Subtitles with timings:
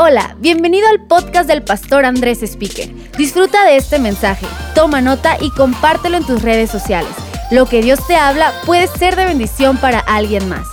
[0.00, 2.88] Hola, bienvenido al podcast del pastor Andrés Speaker.
[3.16, 7.10] Disfruta de este mensaje, toma nota y compártelo en tus redes sociales.
[7.50, 10.68] Lo que Dios te habla puede ser de bendición para alguien más.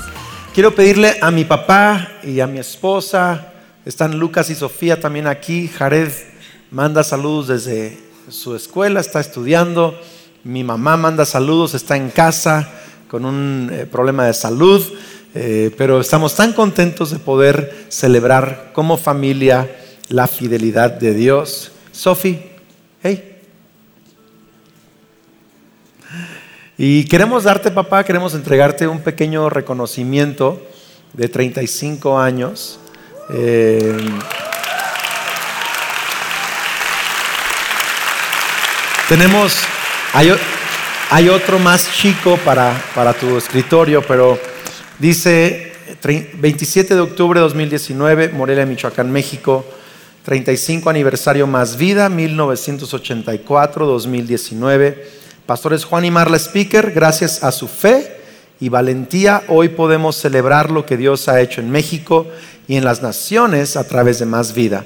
[0.53, 3.51] Quiero pedirle a mi papá y a mi esposa,
[3.83, 6.12] están Lucas y Sofía también aquí, Jared
[6.69, 7.97] manda saludos desde
[8.29, 9.99] su escuela, está estudiando,
[10.44, 12.69] mi mamá manda saludos, está en casa
[13.10, 14.83] con un eh, problema de salud.
[15.38, 19.70] Eh, pero estamos tan contentos de poder celebrar como familia
[20.08, 21.73] la fidelidad de Dios.
[21.92, 22.40] Sofi,
[23.04, 23.42] hey.
[26.78, 30.66] Y queremos darte, papá, queremos entregarte un pequeño reconocimiento
[31.12, 32.80] de 35 años.
[33.30, 33.98] Eh,
[39.09, 39.59] tenemos,
[40.14, 40.34] hay,
[41.09, 44.40] hay, otro más chico para, para tu escritorio, pero
[44.99, 45.73] Dice
[46.38, 49.63] 27 de octubre de 2019, Morelia, Michoacán, México.
[50.23, 54.95] 35 aniversario Más Vida, 1984-2019.
[55.45, 58.17] Pastores Juan y Marla Speaker, gracias a su fe
[58.59, 62.25] y valentía, hoy podemos celebrar lo que Dios ha hecho en México
[62.67, 64.83] y en las naciones a través de Más Vida.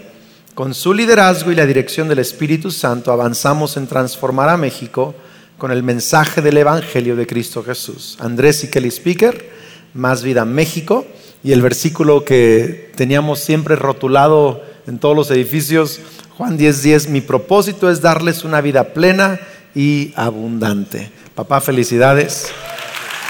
[0.55, 5.15] Con su liderazgo y la dirección del Espíritu Santo avanzamos en transformar a México
[5.57, 8.17] con el mensaje del Evangelio de Cristo Jesús.
[8.19, 9.58] Andrés y Kelly Speaker
[9.93, 11.05] más Vida México
[11.43, 15.99] y el versículo que teníamos siempre rotulado en todos los edificios,
[16.37, 19.39] Juan 10:10, 10, mi propósito es darles una vida plena
[19.75, 21.11] y abundante.
[21.35, 22.51] Papá, felicidades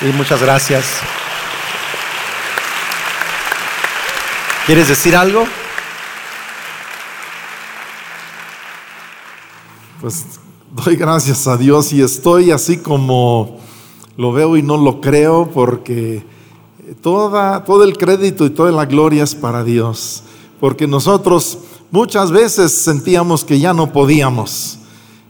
[0.01, 0.85] y muchas gracias.
[4.65, 5.45] ¿Quieres decir algo?
[10.01, 10.39] Pues
[10.71, 13.59] doy gracias a Dios y estoy así como
[14.15, 16.23] lo veo y no lo creo porque
[17.01, 20.23] toda, todo el crédito y toda la gloria es para Dios,
[20.59, 21.59] porque nosotros
[21.91, 24.79] muchas veces sentíamos que ya no podíamos.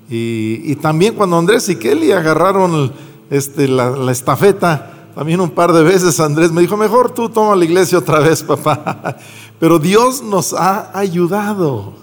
[0.10, 2.92] Y, también cuando Andrés y Kelly agarraron
[3.30, 7.56] este, la, la, estafeta, también un par de veces Andrés me dijo, mejor tú toma
[7.56, 9.18] la iglesia otra vez, papá.
[9.60, 11.94] Pero Dios nos ha ayudado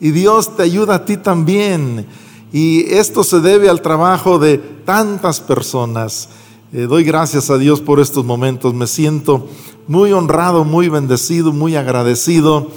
[0.00, 2.06] y Dios te ayuda a ti también.
[2.52, 6.28] Y esto se debe al trabajo de tantas personas.
[6.72, 8.72] Eh, doy gracias a Dios por estos momentos.
[8.74, 9.48] Me siento
[9.88, 12.70] muy honrado, muy bendecido, muy agradecido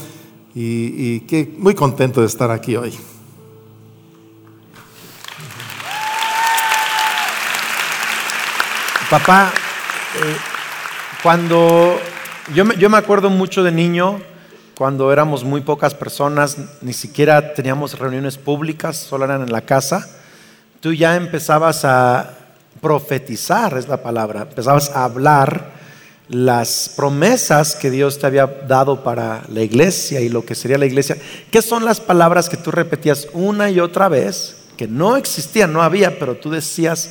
[0.55, 1.21] y,
[1.59, 2.91] muy contento de estar aquí hoy.
[9.11, 9.53] Papá,
[10.15, 10.37] eh,
[11.21, 11.99] cuando
[12.55, 14.19] yo me, yo me acuerdo mucho de niño,
[14.75, 20.09] cuando éramos muy pocas personas, ni siquiera teníamos reuniones públicas, solo eran en la casa,
[20.79, 22.42] tú ya empezabas a
[22.83, 25.71] profetizar es la palabra, empezabas a hablar
[26.27, 30.85] las promesas que Dios te había dado para la iglesia y lo que sería la
[30.85, 31.17] iglesia.
[31.49, 35.81] ¿Qué son las palabras que tú repetías una y otra vez, que no existían, no
[35.81, 37.09] había, pero tú decías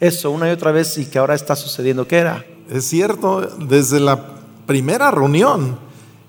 [0.00, 2.06] eso una y otra vez y que ahora está sucediendo?
[2.06, 2.44] ¿Qué era?
[2.70, 4.20] Es cierto, desde la
[4.66, 5.78] primera reunión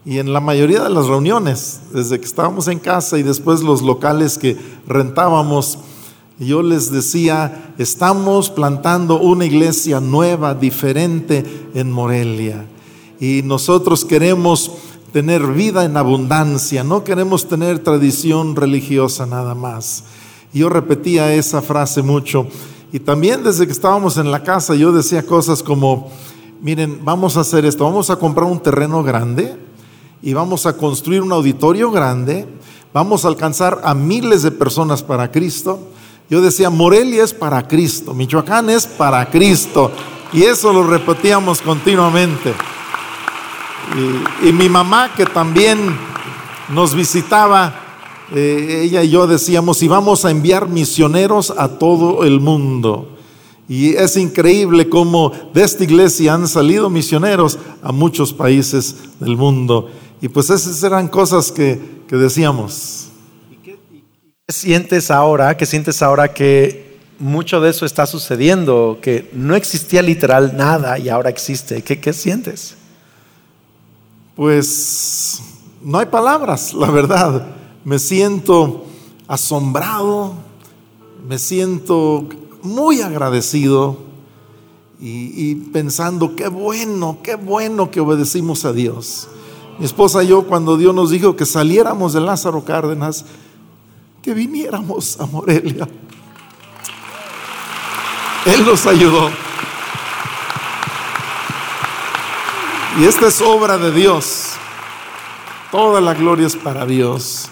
[0.06, 3.82] y en la mayoría de las reuniones, desde que estábamos en casa y después los
[3.82, 5.80] locales que rentábamos,
[6.40, 12.66] yo les decía, estamos plantando una iglesia nueva, diferente en Morelia.
[13.20, 14.72] Y nosotros queremos
[15.14, 20.04] tener vida en abundancia, no queremos tener tradición religiosa nada más.
[20.54, 22.48] yo repetía esa frase mucho.
[22.92, 26.10] Y también desde que estábamos en la casa yo decía cosas como,
[26.62, 29.56] miren, vamos a hacer esto, vamos a comprar un terreno grande
[30.22, 32.46] y vamos a construir un auditorio grande,
[32.94, 35.80] vamos a alcanzar a miles de personas para Cristo
[36.30, 39.92] yo decía, Morelia es para Cristo, Michoacán es para Cristo.
[40.34, 42.54] Y eso lo repetíamos continuamente.
[44.44, 45.96] Y, mi mamá, que también
[46.70, 47.74] nos visitaba,
[48.34, 53.08] eh, ella y yo decíamos, y vamos a enviar misioneros a todo el mundo.
[53.70, 59.90] Y es increíble cómo de esta iglesia han salido misioneros a muchos países del mundo.
[60.22, 63.05] Y pues esas eran cosas que, que decíamos.
[64.48, 65.58] ¿Qué sientes ahora?
[65.58, 69.00] ¿Qué sientes ahora que mucho de eso está sucediendo?
[69.02, 71.82] Que no existía literal nada y ahora existe.
[71.82, 72.76] ¿Qué, qué sientes?
[74.36, 75.42] Pues
[75.82, 77.48] no hay palabras, la verdad.
[77.86, 78.86] Me siento
[79.28, 80.36] asombrado,
[81.28, 82.30] me siento
[82.62, 83.98] muy agradecido
[85.02, 89.28] y, y, pensando, qué bueno, qué bueno que obedecimos a Dios.
[89.80, 93.26] Mi esposa y yo, cuando Dios nos dijo que saliéramos de Lázaro Cárdenas,
[94.26, 95.88] que viniéramos a Morelia.
[98.48, 99.30] Él nos ayudó.
[103.00, 104.54] Y esta es obra de Dios.
[105.72, 107.50] Toda la gloria es para Dios.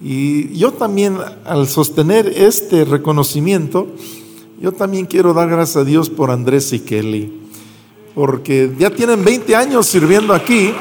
[0.00, 3.86] Y yo también, al sostener este reconocimiento,
[4.60, 7.40] yo también quiero dar gracias a Dios por Andrés y Kelly,
[8.16, 10.74] porque ya tienen 20 años sirviendo aquí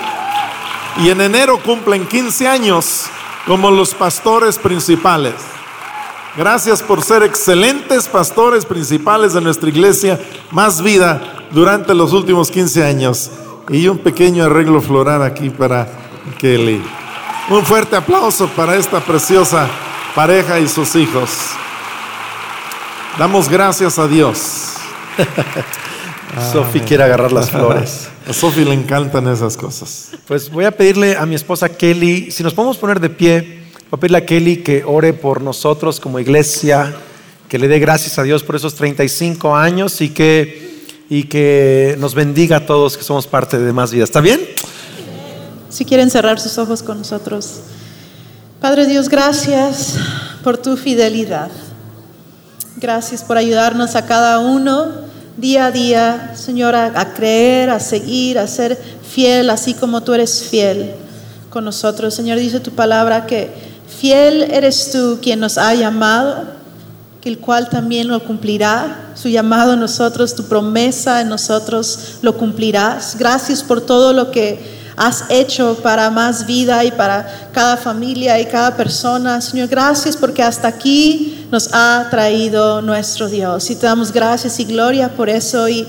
[1.04, 3.12] y en enero cumplen 15 años
[3.50, 5.34] como los pastores principales.
[6.38, 10.20] Gracias por ser excelentes pastores principales de nuestra iglesia,
[10.52, 13.32] más vida durante los últimos 15 años.
[13.70, 15.88] Y un pequeño arreglo floral aquí para
[16.38, 16.80] Kelly.
[17.50, 19.68] Un fuerte aplauso para esta preciosa
[20.14, 21.32] pareja y sus hijos.
[23.18, 24.76] Damos gracias a Dios.
[26.54, 28.10] Sofi quiere agarrar las flores.
[28.30, 30.10] A Sofi le encantan esas cosas.
[30.28, 33.98] Pues voy a pedirle a mi esposa Kelly, si nos podemos poner de pie, voy
[33.98, 36.96] a pedirle a Kelly que ore por nosotros como iglesia,
[37.48, 42.14] que le dé gracias a Dios por esos 35 años y que, y que nos
[42.14, 44.04] bendiga a todos que somos parte de Más Vida.
[44.04, 44.40] ¿Está bien?
[45.72, 47.62] Si quieren cerrar sus ojos con nosotros.
[48.62, 49.96] Padre Dios, gracias
[50.44, 51.50] por tu fidelidad.
[52.76, 55.09] Gracias por ayudarnos a cada uno
[55.40, 58.78] día a día, Señor, a, creer, a seguir, a ser
[59.10, 60.92] fiel, así como tú eres fiel
[61.50, 62.14] con nosotros.
[62.14, 63.50] Señor, dice tu palabra que
[63.88, 66.44] fiel eres tú quien nos ha llamado,
[67.22, 69.12] que el cual también lo cumplirá.
[69.16, 73.16] Su llamado en nosotros, tu promesa en nosotros lo cumplirás.
[73.18, 78.46] Gracias por todo lo que has hecho para más vida y para cada familia y
[78.46, 79.40] cada persona.
[79.40, 83.70] Señor, gracias porque hasta aquí nos ha traído nuestro Dios.
[83.70, 85.68] Y te damos gracias y gloria por eso.
[85.68, 85.88] Y,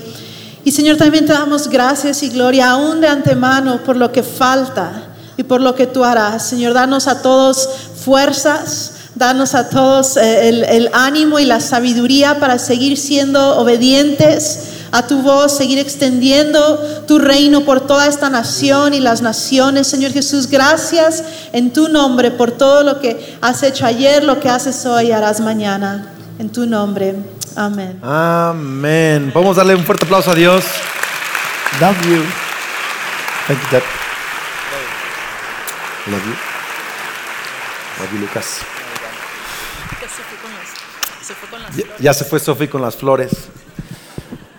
[0.63, 5.09] y Señor, también te damos gracias y gloria aún de antemano por lo que falta
[5.37, 6.47] y por lo que tú harás.
[6.47, 8.93] Señor, danos a todos fuerzas.
[9.13, 15.07] Danos a todos eh, el, el ánimo y la sabiduría para seguir siendo obedientes a
[15.07, 16.77] tu voz, seguir extendiendo
[17.07, 19.87] tu reino por toda esta nación y las naciones.
[19.87, 21.23] Señor Jesús, gracias
[21.53, 25.11] en tu nombre por todo lo que has hecho ayer, lo que haces hoy y
[25.11, 26.13] harás mañana.
[26.39, 27.15] En tu nombre.
[27.55, 27.99] Amén.
[28.01, 29.31] Amén.
[29.33, 30.63] Vamos a darle un fuerte aplauso a Dios.
[31.79, 32.23] Love you.
[33.47, 33.83] Thank you, Dad.
[36.07, 36.35] Love you.
[37.99, 38.57] Love you, Lucas.
[41.75, 43.31] Ya, ya se fue Sofi con las flores.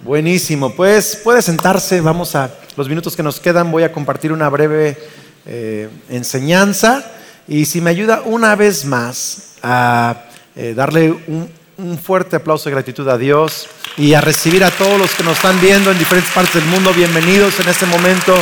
[0.03, 4.49] Buenísimo, pues puede sentarse, vamos a los minutos que nos quedan, voy a compartir una
[4.49, 4.99] breve
[5.47, 7.09] eh, enseñanza.
[7.47, 10.25] Y si me ayuda una vez más a
[10.57, 14.99] eh, darle un, un fuerte aplauso de gratitud a Dios y a recibir a todos
[14.99, 18.35] los que nos están viendo en diferentes partes del mundo, bienvenidos en este momento,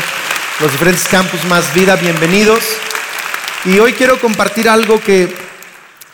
[0.60, 2.60] los diferentes campus más vida, bienvenidos.
[3.66, 5.49] Y hoy quiero compartir algo que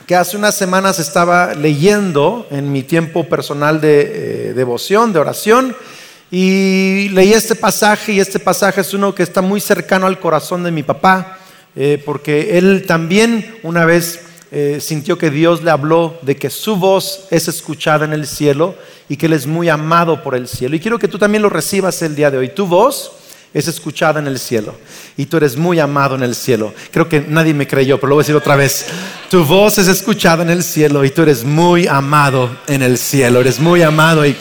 [0.06, 4.02] que hace unas semanas estaba leyendo en mi tiempo personal de
[4.50, 5.76] eh, devoción, de oración,
[6.30, 10.62] y leí este pasaje y este pasaje es uno que está muy cercano al corazón
[10.62, 11.38] de mi papá,
[11.74, 14.20] eh, porque él también una vez
[14.52, 18.76] eh, sintió que Dios le habló de que su voz es escuchada en el cielo
[19.08, 20.76] y que él es muy amado por el cielo.
[20.76, 22.48] Y quiero que tú también lo recibas el día de hoy.
[22.50, 23.12] Tu voz
[23.56, 24.74] es escuchada en el cielo
[25.16, 26.74] y tú eres muy amado en el cielo.
[26.90, 28.84] Creo que nadie me creyó, pero lo voy a decir otra vez.
[29.30, 33.40] Tu voz es escuchada en el cielo y tú eres muy amado en el cielo.
[33.40, 34.36] Eres muy amado y,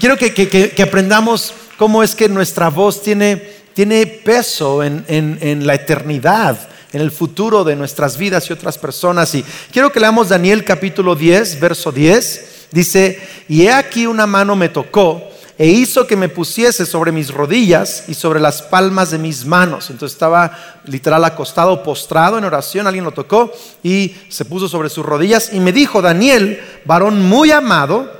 [0.00, 3.36] quiero que, aprendamos cómo es que nuestra voz tiene,
[3.74, 9.34] tiene peso en, en la eternidad en el futuro de nuestras vidas y otras personas.
[9.34, 12.68] Y quiero que leamos Daniel capítulo 10, verso 10.
[12.70, 17.30] Dice, y he aquí una mano me tocó e hizo que me pusiese sobre mis
[17.32, 19.90] rodillas y sobre las palmas de mis manos.
[19.90, 25.06] Entonces estaba literal acostado, postrado en oración, alguien lo tocó y se puso sobre sus
[25.06, 28.10] rodillas y me dijo, Daniel, varón muy amado,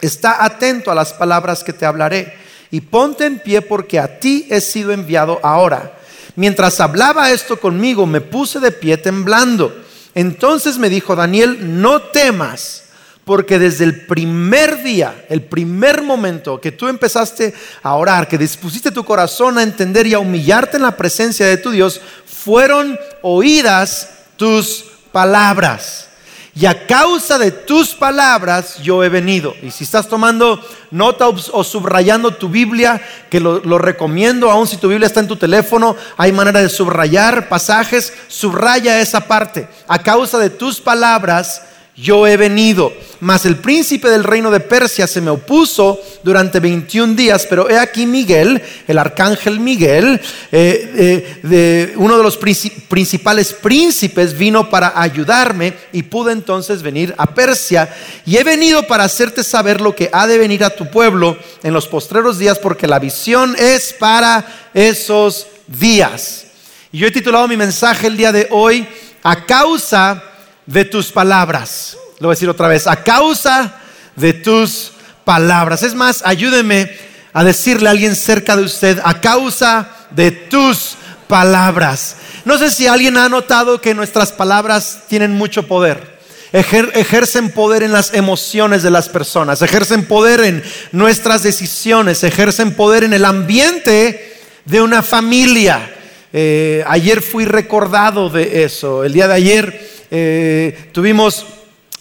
[0.00, 2.34] está atento a las palabras que te hablaré
[2.70, 5.98] y ponte en pie porque a ti he sido enviado ahora.
[6.34, 9.84] Mientras hablaba esto conmigo, me puse de pie temblando.
[10.16, 12.83] Entonces me dijo Daniel, no temas
[13.24, 18.90] porque desde el primer día, el primer momento que tú empezaste a orar, que dispusiste
[18.90, 24.10] tu corazón a entender y a humillarte en la presencia de tu Dios, fueron oídas
[24.36, 26.08] tus palabras.
[26.56, 29.56] Y a causa de tus palabras yo he venido.
[29.60, 34.76] Y si estás tomando nota o subrayando tu Biblia, que lo, lo, recomiendo, aun si
[34.76, 39.66] tu Biblia está en tu teléfono, hay manera de subrayar pasajes, subraya esa parte.
[39.88, 41.62] A causa de tus palabras
[41.96, 42.92] yo he venido.
[43.20, 47.78] Mas el príncipe del reino de Persia se me opuso durante 21 días, pero he
[47.78, 50.20] aquí Miguel, el arcángel Miguel,
[50.52, 57.34] eh, eh, uno de los principales príncipes, vino para ayudarme y pude entonces venir a
[57.34, 57.88] Persia.
[58.26, 61.72] Y he venido para hacerte saber lo que ha de venir a tu pueblo en
[61.72, 66.46] los postreros días, porque la visión es para esos días.
[66.92, 68.86] Y yo he titulado mi mensaje el día de hoy,
[69.22, 70.33] a causa
[70.66, 71.96] de tus palabras.
[72.18, 73.80] Lo voy a decir otra vez, a causa
[74.16, 74.92] de tus
[75.24, 75.82] palabras.
[75.82, 76.90] Es más, ayúdeme
[77.32, 82.16] a decirle a alguien cerca de usted, a causa de tus palabras.
[82.44, 86.14] No sé si alguien ha notado que nuestras palabras tienen mucho poder.
[86.52, 93.02] ejercen poder en las emociones de las personas, ejercen poder en nuestras decisiones, ejercen poder
[93.02, 95.90] en el ambiente de una familia.
[96.32, 99.02] Eh, ayer fui recordado de eso.
[99.02, 101.44] El día de ayer eh, tuvimos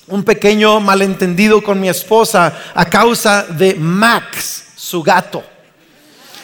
[0.05, 5.43] un pequeño malentendido con mi esposa a causa de Max, su gato.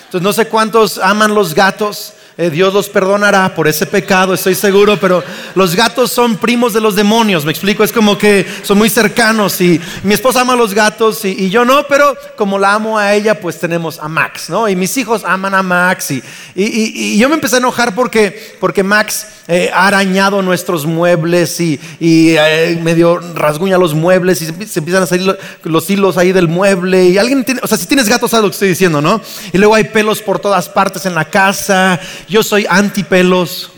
[0.06, 2.14] Entonces no sé cuántos aman los gatos.
[2.42, 5.22] Eh, Dios los perdonará por ese pecado, estoy seguro, pero
[5.56, 9.60] los gatos son primos de los demonios, me explico, es como que son muy cercanos
[9.60, 13.14] y mi esposa ama a los gatos y, yo no, pero como la amo a
[13.14, 14.70] ella, pues tenemos a Max, ¿no?
[14.70, 16.24] Y mis hijos aman a Max y,
[16.56, 21.80] y yo me empecé a enojar porque, porque Max eh, ha arañado nuestros muebles y,
[22.00, 27.06] eh, medio rasguña los muebles y se, empiezan a salir los hilos ahí del mueble
[27.06, 29.20] y alguien tiene, o sea, si tienes gatos sabes lo que estoy diciendo, ¿no?
[29.52, 33.72] Y luego hay pelos por todas partes en la casa yo soy anti pelos.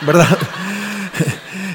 [0.00, 0.36] ¿Verdad?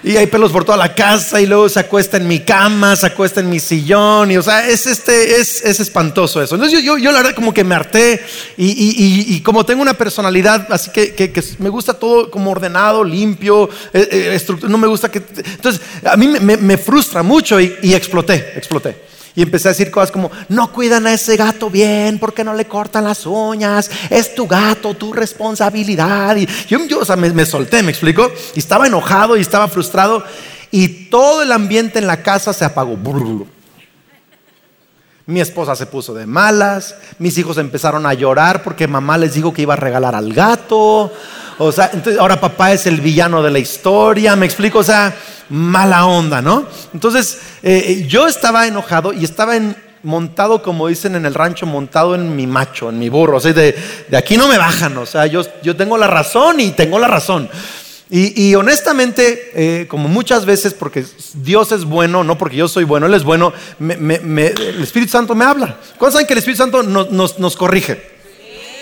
[0.03, 3.07] y hay pelos por toda la casa y luego se acuesta en mi cama, se
[3.07, 6.55] acuesta en mi sillón y o sea, es, este, es, espantoso eso.
[6.55, 8.21] Entonces yo, yo, la verdad como que me harté
[8.57, 14.53] y, como tengo una personalidad así que, me gusta todo como ordenado, limpio, eh, eh,
[14.67, 15.19] no me gusta que...
[15.19, 19.07] Entonces a mí me, me frustra mucho y exploté, exploté.
[19.38, 22.65] Y empecé a decir cosas como, no cuidan a ese gato bien, porque no le
[22.65, 23.91] cortan las uñas?
[24.10, 26.36] Es tu gato, tu responsabilidad.
[26.38, 28.32] Y yo, o sea, me, solté, me explico.
[28.56, 30.24] Y estaba enojado y estaba frustrado.
[30.72, 32.98] Y todo el ambiente en la casa se apagó.
[35.27, 39.53] Mi esposa se puso de malas, mis hijos empezaron a llorar porque mamá les dijo
[39.53, 41.12] que iba a regalar al gato.
[41.57, 45.13] O sea, entonces ahora papá es el villano de la historia, me explico, o sea,
[45.50, 46.65] mala onda, ¿no?
[46.93, 49.55] Entonces eh, yo estaba enojado y estaba
[50.01, 53.51] montado, como dicen en el rancho, montado en mi macho, en mi burro, o sea,
[53.51, 53.75] de,
[54.15, 57.50] aquí no me bajan, o sea, yo, yo tengo la razón y tengo la razón.
[58.09, 63.05] Y, honestamente, eh, como muchas veces, porque Dios es bueno, no porque yo soy bueno,
[63.05, 65.77] Él es bueno, el Espíritu Santo me habla.
[65.97, 68.15] ¿Cuántos saben que el Espíritu Santo nos, nos corrige?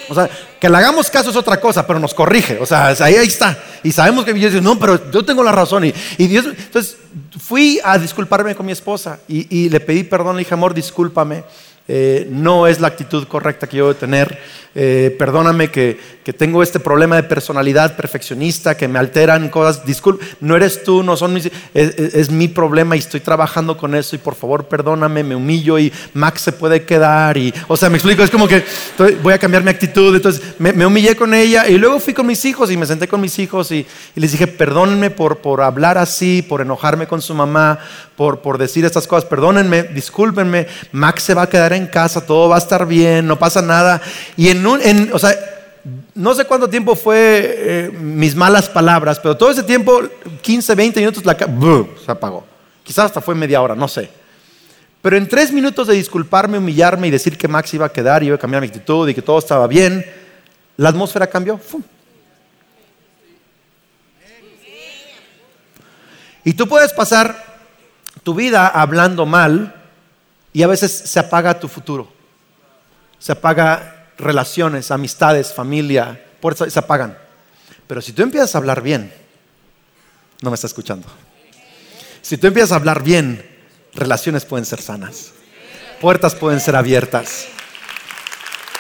[0.10, 0.30] O sea,
[0.60, 2.60] que le hagamos caso es otra cosa, pero nos corrige.
[2.60, 3.58] O sea, ahí, ahí está.
[3.82, 5.86] Y sabemos que Dios dice, no, pero yo tengo la razón.
[5.86, 6.98] Y, Dios, entonces
[7.40, 10.36] fui a disculparme con mi esposa y, y le pedí perdón.
[10.36, 11.44] Le dije, amor, discúlpame.
[11.88, 14.40] Eh, no es la actitud correcta que yo debo tener.
[14.74, 16.00] Eh, perdóname que,
[16.34, 19.86] tengo este problema de personalidad perfeccionista, que me alteran cosas.
[19.86, 21.52] Disculpe, no eres tú, no son mis.
[21.76, 24.16] Es, mi problema y estoy trabajando con eso.
[24.16, 27.38] Y por favor, perdóname, me humillo y Max se puede quedar.
[27.38, 28.64] Y, o sea, me explico, es como que
[29.22, 30.16] voy a cambiar mi actitud.
[30.16, 33.22] Entonces me, humillé con ella y luego fui con mis hijos y me senté con
[33.22, 37.78] mis hijos y, les dije, perdónenme por, por hablar así, por enojarme con su mamá,
[38.16, 39.26] por, por decir estas cosas.
[39.30, 40.66] Perdónenme, discúlpenme.
[40.92, 44.02] Max se va a quedar en casa, todo va a estar bien, no pasa nada.
[44.36, 44.82] Y en un,
[45.14, 45.36] o sea,
[46.16, 50.02] no sé cuánto tiempo fue eh, mis malas palabras, pero todo ese tiempo,
[50.42, 52.46] 15, 20 minutos, la se apagó.
[52.84, 54.10] Quizás hasta fue media hora, no sé.
[55.02, 58.28] Pero en tres minutos de disculparme, humillarme y decir que Max iba a quedar y
[58.28, 60.06] iba a cambiar mi actitud y que todo estaba bien,
[60.78, 61.60] la atmósfera cambió.
[66.46, 67.44] Y tú puedes pasar
[68.24, 69.76] tu vida hablando mal
[70.54, 72.08] y a veces se apaga tu futuro.
[73.20, 76.26] Se apaga relaciones, amistades, familia,
[76.68, 77.18] se apagan.
[77.88, 79.12] Pero si tú empiezas a hablar bien,
[80.42, 81.08] no me está escuchando.
[82.22, 83.46] Si tú empiezas a hablar bien,
[83.94, 85.32] relaciones pueden ser sanas.
[86.02, 87.48] Puertas pueden ser abiertas.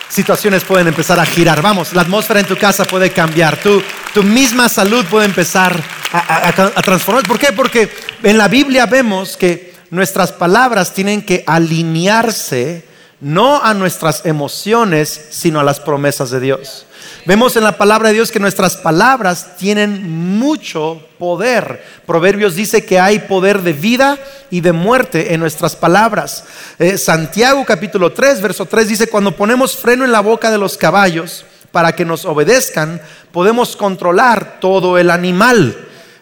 [0.09, 1.61] Situaciones pueden empezar a girar.
[1.61, 3.57] Vamos, la atmósfera en tu casa puede cambiar.
[3.61, 3.81] Tu,
[4.13, 7.27] tu misma salud puede empezar a, a transformar.
[7.27, 7.51] ¿Por qué?
[7.51, 7.89] Porque
[8.23, 15.60] en la Biblia vemos que nuestras palabras tienen que alinearse no a nuestras emociones, sino
[15.60, 16.86] a las promesas de Dios.
[17.25, 21.84] Vemos en la palabra de Dios que nuestras palabras tienen mucho poder.
[22.05, 24.19] Proverbios dice que hay poder de vida
[24.51, 26.43] y de muerte en nuestras palabras.
[26.77, 30.77] Eh, Santiago capítulo 3, verso 3 dice, cuando ponemos freno en la boca de los
[30.77, 35.75] caballos para que nos obedezcan, podemos controlar todo el animal.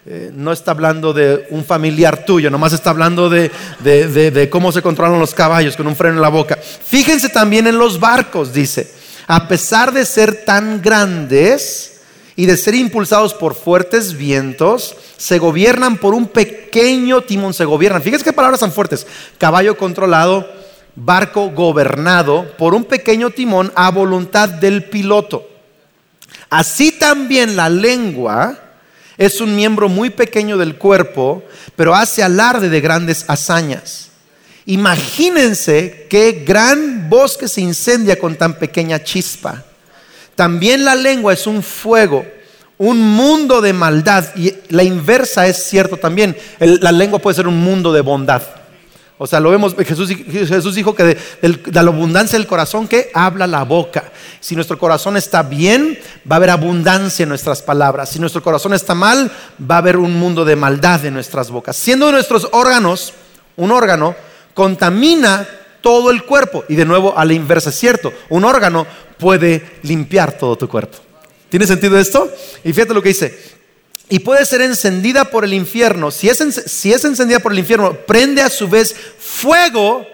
[0.06, 4.82] Eh, no está hablando de un familiar tuyo, nomás está hablando de, de, cómo se
[4.82, 6.58] controlan los caballos con un freno en la boca.
[6.58, 8.92] Fíjense también en los barcos, dice,
[9.28, 12.02] a pesar de ser tan grandes
[12.36, 18.02] y de ser impulsados por fuertes vientos, se gobiernan por un pequeño timón, se gobiernan.
[18.02, 19.08] Fíjense qué palabras tan fuertes.
[19.38, 20.52] Caballo controlado,
[20.96, 25.48] barco gobernado por un pequeño timón a voluntad del piloto.
[26.50, 28.62] Así también la lengua
[29.17, 31.43] es un miembro muy pequeño del cuerpo,
[31.75, 34.10] pero hace alarde de grandes hazañas.
[34.65, 39.63] Imagínense qué gran bosque se incendia con tan pequeña chispa.
[40.36, 42.25] También la lengua es un fuego,
[42.77, 44.25] un mundo de maldad.
[44.36, 46.36] Y la inversa es cierto también.
[46.60, 48.41] la lengua puede ser un mundo de bondad.
[49.24, 51.18] O sea, lo vemos, Jesús, Jesús dijo que de,
[51.72, 54.12] la abundancia del corazón que habla la boca.
[54.42, 55.98] Si nuestro corazón está bien,
[56.30, 58.10] va a haber abundancia en nuestras palabras.
[58.10, 61.77] Si nuestro corazón está mal, va a haber un mundo de maldad en nuestras bocas.
[61.77, 63.13] Siendo nuestros órganos
[63.56, 64.13] un órgano,
[64.53, 65.48] contamina
[65.80, 66.65] todo el cuerpo.
[66.68, 68.12] Y de nuevo, a la inversa es cierto.
[68.27, 68.86] Un órgano
[69.18, 70.98] puede limpiar todo tu cuerpo.
[71.48, 72.30] ¿Tiene sentido esto?
[72.65, 73.62] Y fíjate lo que dice
[74.13, 76.12] y puede ser encendida por el infierno.
[76.12, 80.05] Si es, encendida por el infierno, prende a su vez fuego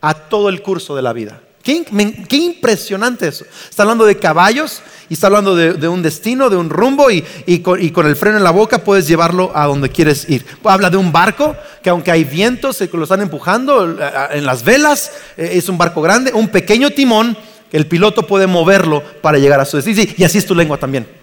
[0.00, 1.38] a todo el curso de la vida.
[1.62, 1.84] Qué,
[2.30, 3.44] impresionante eso.
[3.68, 4.80] Está hablando de caballos
[5.10, 8.52] y está hablando de, un destino, de un rumbo y, con, el freno en la
[8.52, 10.46] boca puedes llevarlo a donde quieres ir.
[10.64, 13.98] Habla de un barco que aunque hay vientos que lo están empujando
[14.30, 17.36] en las velas, eh, es un barco grande, un pequeño timón,
[17.70, 20.10] el piloto puede moverlo para llegar a su destino.
[20.16, 21.20] Y así es tu lengua también.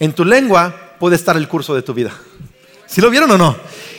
[0.00, 2.12] En tu lengua puede estar el curso de tu vida.
[2.86, 3.56] ¿Sí lo vieron o no?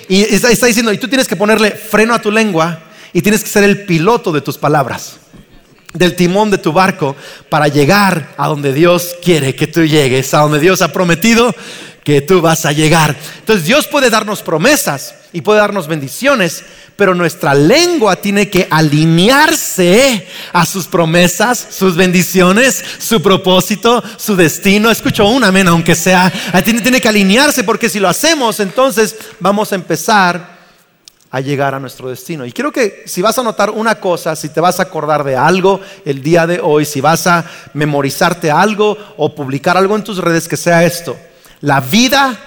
[0.07, 2.79] Y está, diciendo, y tú tienes que ponerle freno a tu lengua
[3.13, 5.17] y tienes que ser el piloto de tus palabras,
[5.93, 7.15] del timón de tu barco
[7.49, 11.53] para llegar a donde Dios quiere que tú llegues, a donde Dios ha prometido
[12.03, 13.15] que tú vas a llegar.
[13.39, 16.63] Entonces Dios puede darnos promesas y puede darnos bendiciones,
[16.99, 24.91] pero nuestra lengua tiene que alinearse a sus promesas, sus bendiciones, su propósito, su destino.
[24.91, 26.29] Escucho un amén, aunque sea.
[26.65, 30.59] Tiene, tiene que alinearse porque si lo hacemos, entonces vamos a empezar
[31.31, 32.45] a llegar a nuestro destino.
[32.45, 35.37] Y quiero que si vas a notar una cosa, si te vas a acordar de
[35.37, 40.17] algo el día de hoy, si vas a memorizarte algo o publicar algo en tus
[40.17, 41.15] redes, que sea esto.
[41.61, 42.37] La vida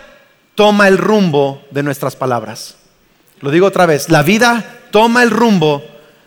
[0.55, 2.82] toma el rumbo de nuestras palabras.
[3.43, 5.85] Lo digo otra vez, la vida toma el rumbo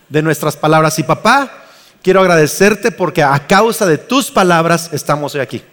[0.10, 0.99] de nuestras palabras.
[0.99, 1.49] Y papá,
[2.04, 5.63] quiero agradecerte porque a causa de tus palabras estamos hoy aquí.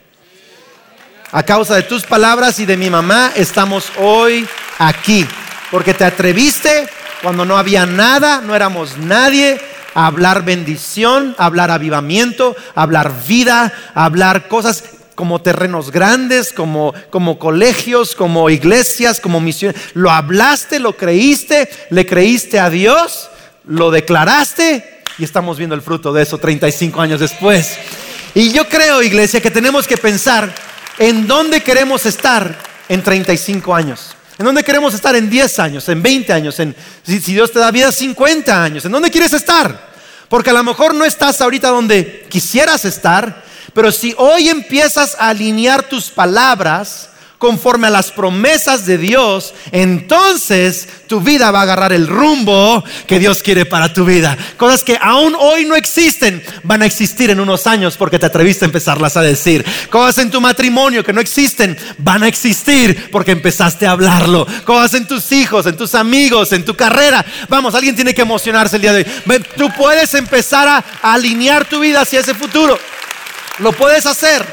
[1.32, 4.46] A causa de tus palabras y de mi mamá estamos hoy
[4.78, 5.26] aquí.
[5.72, 6.88] Porque te atreviste
[7.22, 9.60] cuando no había nada, no éramos nadie,
[9.94, 16.52] a hablar bendición, a hablar avivamiento, a hablar vida, a hablar cosas como terrenos grandes,
[16.52, 19.80] como, como colegios, como iglesias, como misiones.
[19.94, 23.30] Lo hablaste, lo creíste, le creíste a Dios,
[23.64, 27.76] lo declaraste y estamos viendo el fruto de eso 35 años después.
[28.34, 30.54] Y yo creo, iglesia, que tenemos que pensar
[30.98, 32.56] en dónde queremos estar
[32.88, 34.16] en 35 años.
[34.38, 37.58] ¿En dónde queremos estar en 10 años, en 20 años, en, si, si Dios te
[37.58, 38.84] da vida 50 años?
[38.84, 39.92] ¿En dónde quieres estar?
[40.28, 43.44] Porque a lo mejor no estás ahorita donde quisieras estar,
[43.74, 47.08] pero si hoy empiezas a alinear tus palabras
[47.42, 53.18] conforme a las promesas de Dios, entonces tu vida va a agarrar el rumbo que
[53.18, 54.38] Dios quiere para tu vida.
[54.56, 58.64] Cosas que aún hoy no existen, van a existir en unos años porque te atreviste
[58.64, 59.64] a empezarlas a decir.
[59.90, 64.46] Cosas en tu matrimonio que no existen, van a existir porque empezaste a hablarlo.
[64.64, 67.26] Cosas en tus hijos, en tus amigos, en tu carrera.
[67.48, 69.44] Vamos, alguien tiene que emocionarse el día de hoy.
[69.56, 72.78] Tú puedes empezar a alinear tu vida hacia ese futuro.
[73.58, 74.44] Lo puedes hacer.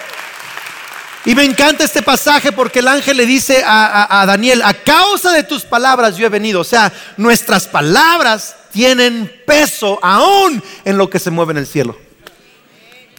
[1.25, 5.43] Y me encanta este pasaje porque el ángel le dice a, Daniel, a causa de
[5.43, 6.62] tus palabras yo he venido.
[6.62, 11.97] O sea, nuestras palabras tienen peso aún en lo que se mueve en el cielo.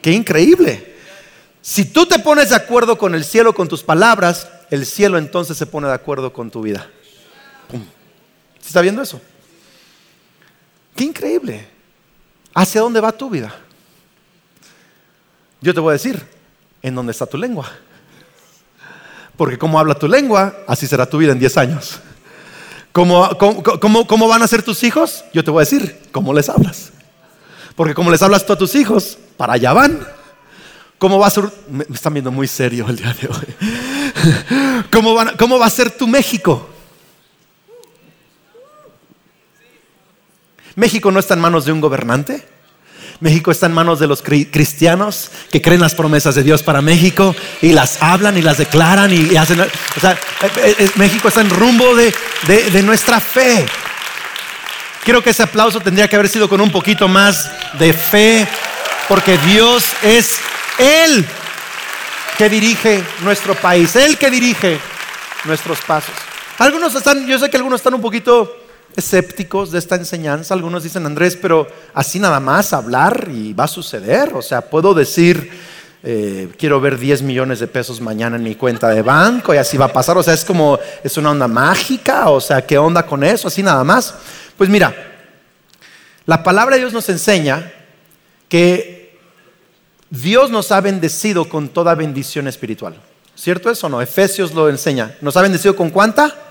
[0.00, 0.96] Qué increíble.
[1.60, 5.58] Si tú te pones de acuerdo con el cielo, con tus palabras, el cielo entonces
[5.58, 6.88] se pone de acuerdo con tu vida.
[8.64, 9.20] ¿Está viendo eso?
[10.96, 11.68] Qué increíble.
[12.54, 13.54] ¿Hacia dónde va tu vida?
[15.60, 16.24] Yo te voy a decir,
[16.82, 17.70] ¿en dónde está tu lengua?
[19.36, 22.00] Porque como habla tu lengua, así será tu vida en 10 años.
[22.92, 25.24] ¿Cómo, cómo, van a ser tus hijos?
[25.32, 26.92] Yo te voy a decir, ¿cómo les hablas?
[27.76, 30.06] Porque como les hablas tú a tus hijos, para allá van.
[30.98, 31.44] ¿Cómo va a ser?
[31.70, 34.84] Me están viendo muy serio el día de hoy.
[34.92, 36.68] ¿Cómo, ¿Cómo va a ser tu México?
[40.74, 42.46] México no está en manos de un gobernante.
[43.20, 47.36] México está en manos de los cristianos que creen las promesas de Dios para México
[47.60, 49.60] y las hablan y las declaran y, hacen...
[49.60, 52.12] O sea, eh, eh, México está en rumbo de,
[52.46, 53.66] de nuestra fe.
[55.04, 58.46] Quiero que ese aplauso tendría que haber sido con un poquito más de fe,
[59.08, 60.38] porque Dios es
[60.78, 61.26] Él
[62.38, 64.78] que dirige nuestro país, Él que dirige
[65.44, 66.14] nuestros pasos.
[66.58, 68.59] Algunos están, yo sé que algunos están un poquito
[68.96, 70.54] escépticos de esta enseñanza.
[70.54, 74.32] Algunos dicen, Andrés, pero así nada más hablar y va a suceder.
[74.34, 75.50] O sea, puedo decir,
[76.02, 79.76] eh, quiero ver 10 millones de pesos mañana en mi cuenta de banco y así
[79.76, 80.16] va a pasar.
[80.16, 83.48] O sea, es como, es una onda mágica, o sea, ¿qué onda con eso?
[83.48, 84.14] Así nada más.
[84.56, 84.94] Pues mira,
[86.26, 87.72] la palabra de Dios nos enseña
[88.48, 89.18] que
[90.10, 92.94] Dios nos ha bendecido con toda bendición espiritual.
[93.34, 94.02] ¿Cierto eso o no?
[94.02, 95.16] Efesios lo enseña.
[95.20, 96.49] ¿Nos ha bendecido con cuánta?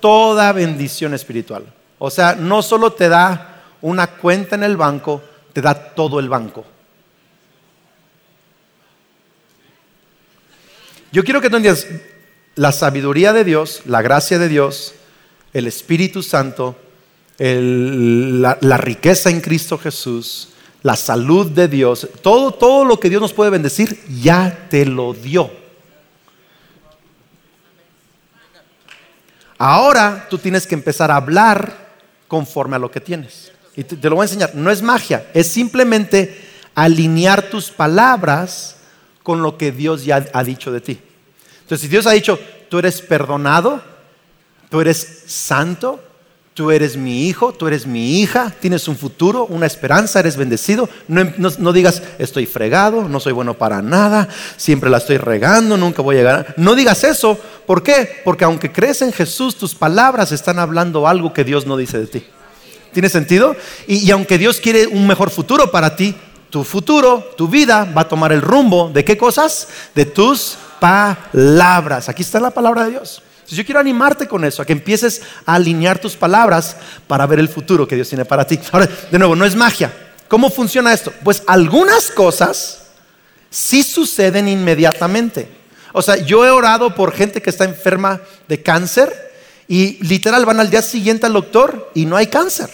[0.00, 1.64] Toda bendición espiritual.
[1.98, 6.28] O sea, no solo te da una cuenta en el banco, te da todo el
[6.28, 6.64] banco.
[11.10, 11.86] Yo quiero que tú entiendas
[12.54, 14.94] la sabiduría de Dios, la gracia de Dios,
[15.52, 16.76] el Espíritu Santo,
[17.38, 20.50] la, la, riqueza en Cristo Jesús,
[20.82, 25.14] la salud de Dios, todo, todo lo que Dios nos puede bendecir, ya te lo
[25.14, 25.50] dio.
[29.58, 31.88] Ahora tú tienes que empezar a hablar
[32.28, 33.52] conforme a lo que tienes.
[33.74, 34.54] Y te, lo voy a enseñar.
[34.54, 38.76] No es magia, es simplemente alinear tus palabras
[39.22, 41.00] con lo que Dios ya ha dicho de ti.
[41.62, 43.82] Entonces, si Dios ha dicho, tú eres perdonado,
[44.70, 46.02] tú eres santo,
[46.58, 50.88] tú eres mi hijo, tú eres mi hija, tienes un futuro, una esperanza, eres bendecido.
[51.06, 56.16] No, digas, estoy fregado, no soy bueno para nada, siempre la estoy regando, nunca voy
[56.16, 56.54] a llegar.
[56.56, 57.38] No digas eso.
[57.64, 58.22] ¿Por qué?
[58.24, 62.08] Porque aunque crees en Jesús, tus palabras están hablando algo que Dios no dice de
[62.08, 62.26] ti.
[62.92, 63.54] ¿Tiene sentido?
[63.86, 66.16] y aunque Dios quiere un mejor futuro para ti,
[66.50, 69.68] tu futuro, tu vida va a tomar el rumbo de qué cosas?
[69.94, 72.08] De tus palabras.
[72.08, 73.22] Aquí está la palabra de Dios.
[73.50, 77.48] Yo quiero animarte con eso, a que empieces a alinear tus palabras para ver el
[77.48, 78.60] futuro que Dios tiene para ti.
[78.72, 79.92] Ahora, de nuevo, no es magia.
[80.28, 81.12] ¿Cómo funciona esto?
[81.24, 82.82] Pues algunas cosas
[83.50, 85.48] sí suceden inmediatamente.
[85.92, 89.32] O sea, yo he orado por gente que está enferma de cáncer
[89.66, 92.70] y literal van al día siguiente al doctor y no hay cáncer.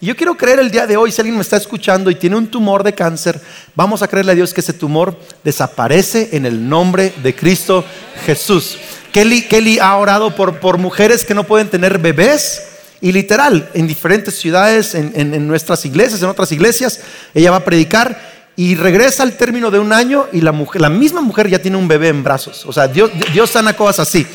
[0.00, 2.36] Y yo quiero creer el día de hoy, si alguien me está escuchando y tiene
[2.36, 3.40] un tumor de cáncer,
[3.74, 7.82] vamos a creerle a Dios que ese tumor desaparece en el nombre de Cristo
[8.26, 8.76] Jesús.
[9.12, 12.62] Kelly, Kelly ha orado por, por mujeres que no pueden tener bebés.
[13.00, 17.00] Y literal, en diferentes ciudades, en, nuestras iglesias, en otras iglesias,
[17.32, 20.88] ella va a predicar y regresa al término de un año y la, mujer, la
[20.88, 22.64] misma mujer ya tiene un bebé en brazos.
[22.66, 24.26] O sea, Dios, Dios sana cosas así.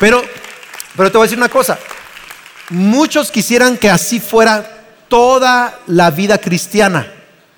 [0.00, 0.22] Pero,
[0.96, 1.78] pero te voy a decir una cosa.
[2.70, 4.75] Muchos quisieran que así fuera
[5.08, 7.12] toda la vida cristiana.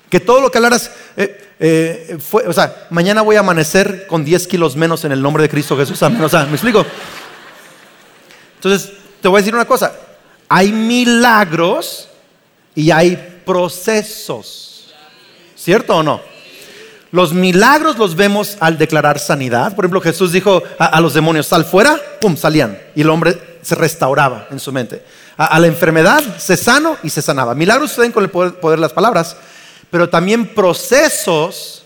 [0.09, 4.47] Que todo lo que hablaras, eh, eh, o sea, mañana voy a amanecer con 10
[4.47, 6.01] kilos menos en el nombre de Cristo Jesús.
[6.01, 6.85] O sea, ¿me explico?
[8.55, 9.93] Entonces, te voy a decir una cosa.
[10.47, 12.09] Hay milagros
[12.73, 14.93] y hay procesos.
[15.55, 16.21] ¿Cierto o no?
[17.11, 19.75] Los milagros los vemos al declarar sanidad.
[19.75, 22.79] Por ejemplo, Jesús dijo a, a los demonios, sal fuera, pum, salían.
[22.95, 25.03] Y el hombre se restauraba en su mente
[25.37, 27.55] a, la enfermedad, se sano y se sanaba.
[27.55, 29.37] Milagros suceden con el poder, poder de las palabras,
[29.89, 31.85] pero también procesos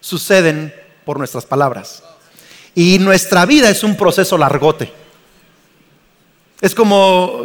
[0.00, 2.02] suceden por nuestras palabras.
[2.74, 4.90] Y nuestra vida es un proceso largote.
[6.62, 7.44] Es como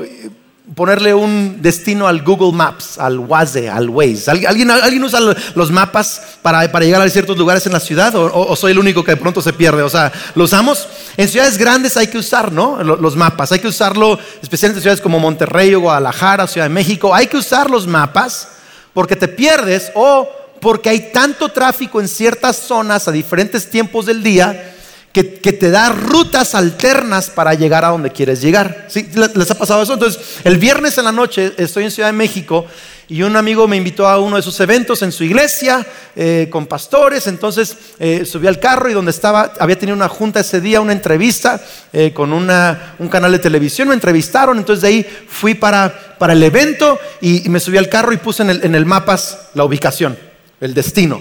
[0.75, 4.29] ponerle un destino al Google Maps, al Waze, al Waze.
[4.29, 5.19] ¿Alguien, alguien usa
[5.55, 9.11] los mapas para, llegar a ciertos lugares en la ciudad o, soy el único que
[9.11, 9.81] de pronto se pierde?
[9.81, 10.87] O sea, ¿lo usamos?
[11.17, 12.83] En ciudades grandes hay que usar, ¿no?
[12.83, 13.51] Los mapas.
[13.51, 17.13] Hay que usarlo, especialmente en ciudades como Monterrey o Guadalajara, Ciudad de México.
[17.13, 18.49] Hay que usar los mapas
[18.93, 20.29] porque te pierdes o
[20.61, 24.75] porque hay tanto tráfico en ciertas zonas a diferentes tiempos del día
[25.11, 28.85] que, te da rutas alternas para llegar a donde quieres llegar.
[28.89, 29.09] ¿Sí?
[29.35, 29.93] ¿Les ha pasado eso?
[29.93, 32.65] Entonces, el viernes en la noche estoy en Ciudad de México
[33.07, 36.67] y un amigo me invitó a uno de sus eventos en su iglesia eh, con
[36.67, 37.25] pastores.
[37.25, 40.93] Entonces eh, subí al carro y donde estaba, había tenido una junta ese día, una
[40.93, 41.59] entrevista
[41.91, 43.87] eh, con una, un canal de televisión.
[43.87, 48.13] Me entrevistaron, entonces de ahí fui para, para el evento y, me subí al carro
[48.13, 50.15] y puse en el, en el mapas la ubicación,
[50.61, 51.19] el destino.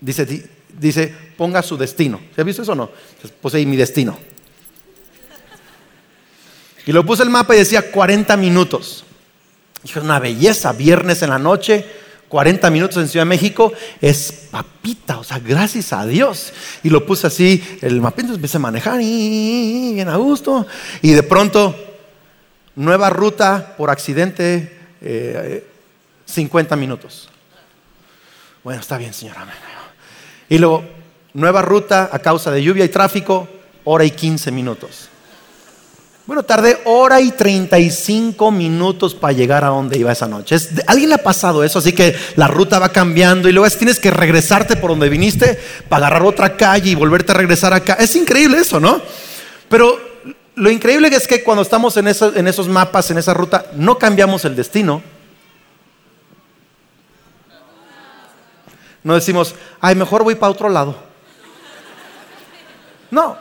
[0.00, 0.24] Dice,
[0.78, 2.20] dice, ponga su destino.
[2.34, 2.90] ¿Se ha visto eso o no?
[3.40, 4.18] puse ahí mi destino.
[6.86, 9.04] Y lo puse el mapa y decía 40 minutos.
[9.82, 11.84] Dije, una belleza, viernes en la noche,
[12.28, 16.52] 40 minutos en Ciudad de México, es papita, o sea, gracias a Dios.
[16.82, 20.66] Y lo puse así, el entonces empecé a manejar, y bien a gusto.
[21.02, 21.76] Y de pronto,
[22.74, 24.78] nueva ruta por accidente,
[26.26, 27.28] 50 eh, minutos.
[28.64, 29.46] Bueno, está bien, señora.
[30.48, 30.84] Y luego,
[31.34, 33.48] nueva ruta a causa de lluvia y tráfico,
[33.84, 35.08] hora y 15 minutos.
[36.28, 40.56] Bueno, tardé hora y 35 minutos para llegar a donde iba esa noche.
[40.86, 41.78] ¿Alguien le ha pasado eso?
[41.78, 45.58] Así que la ruta va cambiando y luego tienes que regresarte por donde viniste
[45.88, 47.94] para agarrar otra calle y volverte a regresar acá.
[47.94, 49.00] Es increíble eso, ¿no?
[49.70, 49.98] Pero
[50.54, 54.44] lo increíble es que cuando estamos en, en esos mapas, en esa ruta, no cambiamos
[54.44, 55.02] el destino,
[59.02, 60.96] No decimos, ay, mejor voy para otro lado.
[63.10, 63.36] No,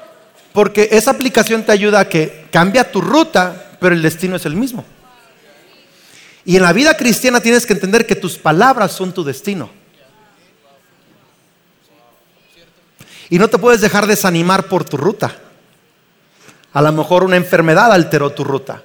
[0.54, 4.56] porque esa aplicación te ayuda a que cambia tu ruta, pero el destino es el
[4.56, 4.86] mismo.
[6.46, 9.70] Y en la vida cristiana tienes que entender que tus palabras son tu destino.
[13.30, 15.36] Y no te puedes dejar desanimar por tu ruta.
[16.74, 18.82] A lo mejor una enfermedad alteró tu ruta.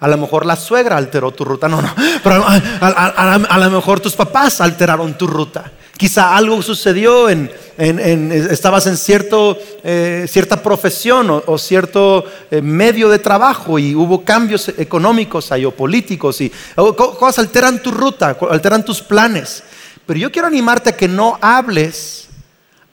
[0.00, 1.68] A lo mejor la suegra alteró tu ruta.
[1.68, 1.94] No, no.
[2.22, 5.70] Pero a, lo mejor tus papás alteraron tu ruta.
[5.96, 13.18] Quizá algo sucedió en, estabas en cierto, eh, cierta profesión o, cierto eh, medio de
[13.18, 16.52] trabajo y hubo cambios económicos o políticos y
[16.96, 19.62] cosas alteran tu ruta, alteran tus planes.
[20.04, 22.28] Pero yo quiero animarte a que no hables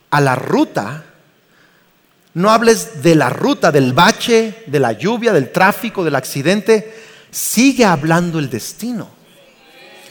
[0.09, 1.03] a la ruta,
[2.35, 6.95] no hables de la ruta, del bache, de la lluvia, del tráfico, del accidente.
[7.29, 9.22] Sigue hablando el destino.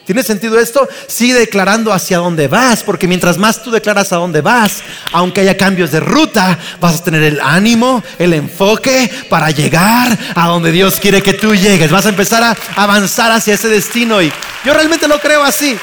[0.04, 0.88] ¿Tiene sentido esto?
[1.06, 5.56] Sigue declarando hacia dónde vas, porque mientras más tú declaras a dónde vas, aunque haya
[5.56, 10.98] cambios de ruta, vas a tener el ánimo, el enfoque para llegar a donde Dios
[10.98, 11.92] quiere que tú llegues.
[11.92, 14.32] Vas a empezar a avanzar hacia ese destino y
[14.64, 15.78] yo realmente lo creo así.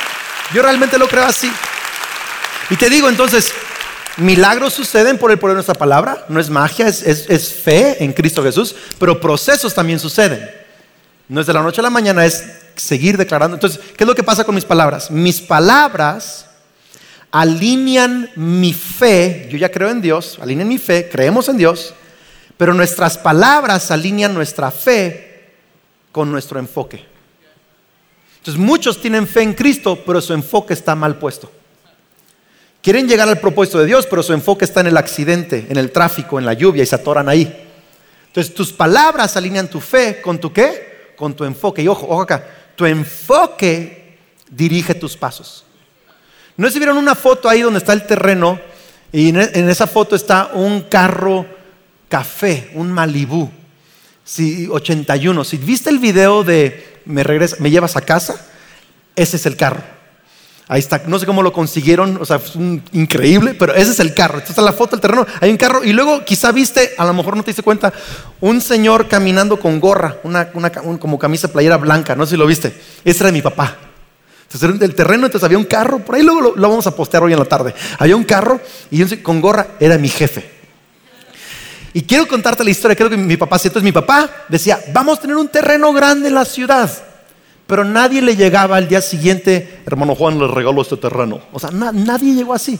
[0.53, 1.49] Yo realmente lo creo así.
[2.69, 3.53] Y te digo entonces,
[4.17, 8.12] milagros suceden por el poder de nuestra palabra, no es magia, es, es fe en
[8.12, 10.59] Cristo Jesús, pero procesos también suceden.
[11.30, 12.44] No es de la noche a la mañana, es
[12.76, 13.56] seguir declarando.
[13.56, 15.12] Entonces, ¿qué es lo que pasa con mis palabras?
[15.12, 16.48] Mis palabras
[17.32, 21.94] alinean mi fe, yo ya creo en Dios, alinean mi fe, creemos en Dios,
[22.58, 25.54] pero nuestras palabras alinean nuestra fe
[26.12, 27.06] con nuestro enfoque.
[28.39, 31.52] Entonces, muchos tienen fe en Cristo, pero su enfoque está mal puesto.
[32.82, 35.92] Quieren llegar al propósito de Dios, pero su enfoque está en el accidente, en el
[35.92, 37.68] tráfico, en la lluvia y se atoran ahí.
[38.26, 40.88] Entonces, tus palabras alinean tu fe con tu qué?
[41.19, 41.84] Con tu enfoque.
[41.84, 44.17] Y ojo, ojo acá, tu enfoque
[44.49, 45.65] dirige tus pasos.
[46.55, 48.58] ¿No si vieron una foto ahí donde está el terreno?
[49.12, 51.45] Y en esa foto está un carro
[52.08, 53.51] café, un Malibú,
[54.23, 55.43] sí, 81.
[55.43, 58.47] Si viste el video de me, regresa, me llevas a casa,
[59.15, 59.84] ese es el carro.
[60.71, 62.53] Ahí está, no sé cómo lo consiguieron, o sea, es
[62.91, 64.38] increíble, pero ese es el carro.
[64.38, 67.13] Esta está la foto del terreno, hay un carro y luego quizá viste, a lo
[67.15, 67.91] mejor no te diste cuenta,
[68.39, 72.79] un señor caminando con gorra, una, como camisa playera blanca, no sé si lo viste.
[73.03, 73.77] Ese era mi papá.
[74.43, 77.34] Entonces, del terreno, entonces había un carro, por ahí luego lo, vamos a postear hoy
[77.34, 77.73] en la tarde.
[77.97, 80.51] Había un carro y con gorra era mi jefe.
[81.93, 85.21] Y quiero contarte la historia, creo que mi papá, entonces mi papá decía, vamos a
[85.21, 86.91] tener un terreno grande en la ciudad.
[87.69, 91.39] Pero nadie le llegaba al día siguiente, hermano Juan le regaló este terreno.
[91.53, 92.79] O sea, nadie llegó así.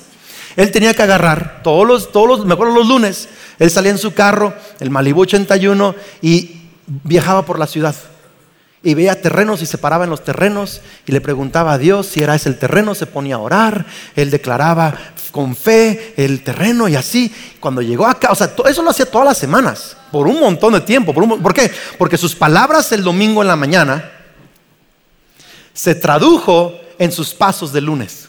[0.56, 4.16] Él tenía que agarrar todos los, todos los, me los lunes, él salía en su
[4.16, 7.94] carro, el Malibu 81, y viajaba por la ciudad.
[8.82, 12.24] Y veía terrenos y se paraba en los terrenos y le preguntaba a Dios si
[12.24, 14.96] era ese el terreno, se ponía a orar, él declaraba
[15.32, 17.32] con fe el terreno y así.
[17.60, 20.82] Cuando llegó acá, o sea, eso lo hacía todas las semanas, por un montón de
[20.82, 21.14] tiempo.
[21.14, 21.72] Por, ¿Por qué?
[22.00, 24.14] Porque sus palabras el domingo en la mañana
[25.80, 28.28] se tradujo en sus pasos de lunes.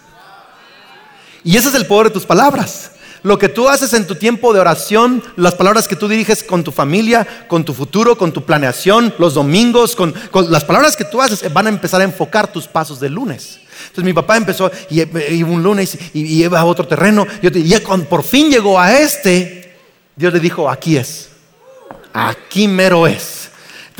[1.42, 2.92] Y ese es el poder de tus palabras.
[3.24, 6.62] Lo que tú haces en tu tiempo de oración, las palabras que tú diriges con
[6.62, 10.14] tu familia, con tu futuro, con tu planeación, los domingos, con,
[10.48, 13.58] las palabras que tú haces van a empezar a enfocar tus pasos de lunes.
[13.80, 17.26] Entonces mi papá empezó y, un lunes y, iba a otro terreno.
[17.42, 19.74] Y, cuando por fin llegó a este,
[20.14, 21.30] Dios le dijo, aquí es.
[22.12, 23.49] Aquí mero es.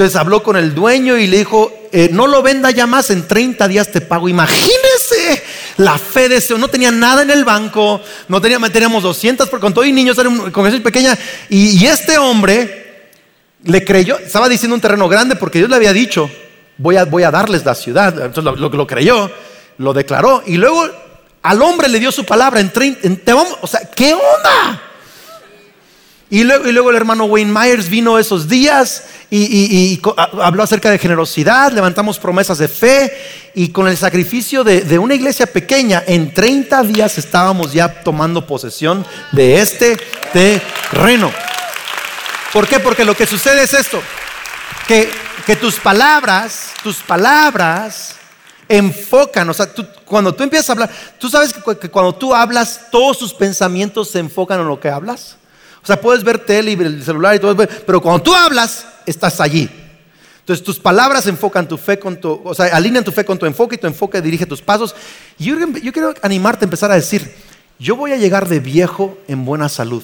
[0.01, 3.29] Entonces habló con el dueño y le dijo, eh, no lo venda ya más, en
[3.29, 4.31] 30 días te pago.
[4.31, 5.43] Imagínese
[5.77, 9.61] la fe de ese, no tenía nada en el banco, no tenía, teníamos 200, por
[9.61, 11.19] con todo y niños, era una congregación pequeña.
[11.51, 13.11] Y, este hombre
[13.63, 16.31] le creyó, estaba diciendo un terreno grande porque Dios le había dicho,
[16.79, 18.25] voy a, voy a darles la ciudad.
[18.25, 19.31] Entonces lo, creyó,
[19.77, 20.43] lo declaró.
[20.47, 20.89] Y luego
[21.43, 24.83] al hombre le dio su palabra en 30, o sea, ¿qué onda?
[26.33, 30.01] Y luego, el hermano Wayne Myers vino esos días y,
[30.41, 33.13] habló acerca de generosidad, levantamos promesas de fe
[33.53, 39.05] y con el sacrificio de, una iglesia pequeña, en 30 días estábamos ya tomando posesión
[39.33, 39.97] de este
[40.33, 41.33] terreno.
[42.53, 42.79] ¿Por qué?
[42.79, 44.01] Porque lo que sucede es esto,
[44.87, 45.11] que,
[45.57, 48.15] tus palabras, tus palabras
[48.69, 49.69] enfocan, o sea,
[50.05, 54.21] cuando tú empiezas a hablar, tú sabes que cuando tú hablas, todos tus pensamientos se
[54.21, 55.40] enfocan en lo que hablas.
[55.83, 59.41] O sea, puedes ver tele y el celular y todo, pero cuando tú hablas, estás
[59.41, 59.69] allí.
[60.41, 63.47] Entonces tus palabras enfocan tu fe con tu, o sea, alinean tu fe con tu
[63.47, 64.95] enfoque y tu enfoque dirige tus pasos.
[65.39, 67.35] Y yo, yo quiero animarte a empezar a decir,
[67.79, 70.03] yo voy a llegar de viejo en buena salud.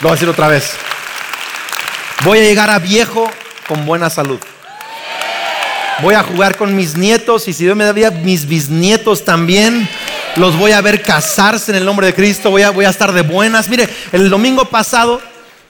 [0.00, 0.76] Lo voy a decir otra vez.
[2.24, 3.30] Voy a llegar a viejo
[3.68, 4.38] con buena salud.
[6.00, 9.86] Voy a jugar con mis nietos y si Dios me da vida, mis bisnietos también.
[10.36, 12.50] Los voy a ver casarse en el nombre de Cristo.
[12.50, 13.68] Voy a, estar de buenas.
[13.68, 15.20] Mire, el domingo pasado,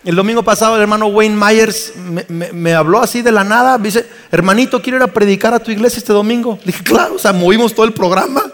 [0.05, 1.93] el domingo pasado el hermano Wayne Myers
[2.29, 3.77] me, habló así de la nada.
[3.77, 6.61] Dice, hermanito, quiero ir a predicar a tu iglesia este domingo.
[6.65, 8.45] Dije, claro, o sea, movimos todo el programa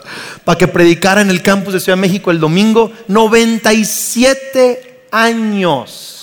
[0.45, 2.91] para que predicara en el campus de Ciudad de México el domingo.
[3.09, 6.20] 97 años.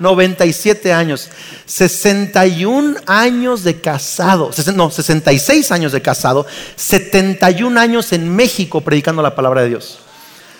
[0.00, 1.28] 97 años,
[1.66, 9.34] 61 años de casado, no, 66 años de casado, 71 años en México predicando la
[9.34, 9.98] palabra de Dios.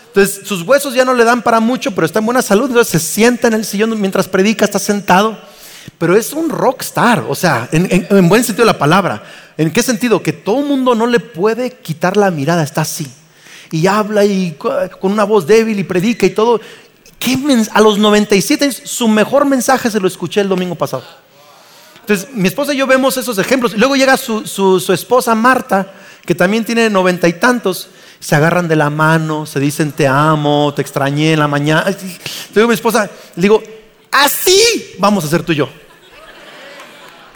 [0.08, 2.66] Entonces, sus huesos ya no le dan para mucho, pero está en buena salud.
[2.66, 5.38] Entonces, se sienta en el sillón mientras predica, está sentado.
[5.98, 9.22] Pero es un rockstar, o sea, en, en- en buen sentido de la palabra.
[9.56, 10.22] ¿En qué sentido?
[10.22, 13.06] Que todo el mundo no le puede quitar la mirada, está así.
[13.70, 16.60] Y habla y co- con una voz débil y predica y todo.
[17.20, 21.04] ¿Qué mens- a los 97 años, su mejor mensaje se lo escuché el domingo pasado.
[22.00, 23.74] Entonces, mi esposa y yo vemos esos ejemplos.
[23.74, 25.92] Luego llega su, su- esposa Marta,
[26.26, 27.88] que también tiene noventa y tantos.
[28.18, 31.82] Se agarran de la mano, se dicen te amo, te extrañé en la mañana.
[31.86, 33.62] A mi esposa, le digo,
[34.10, 35.68] así vamos a ser tú y yo.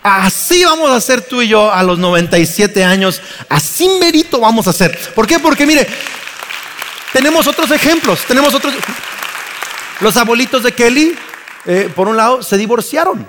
[0.03, 3.23] Así vamos a ser tú y yo a los 97 años.
[3.49, 4.99] Así merito vamos a ser.
[5.14, 5.38] ¿Por qué?
[5.38, 5.87] Porque mire,
[7.12, 8.20] tenemos otros ejemplos.
[8.27, 8.75] Tenemos otros.
[10.00, 11.14] Los abuelitos de Kelly,
[11.66, 13.26] eh, por un lado, se divorciaron.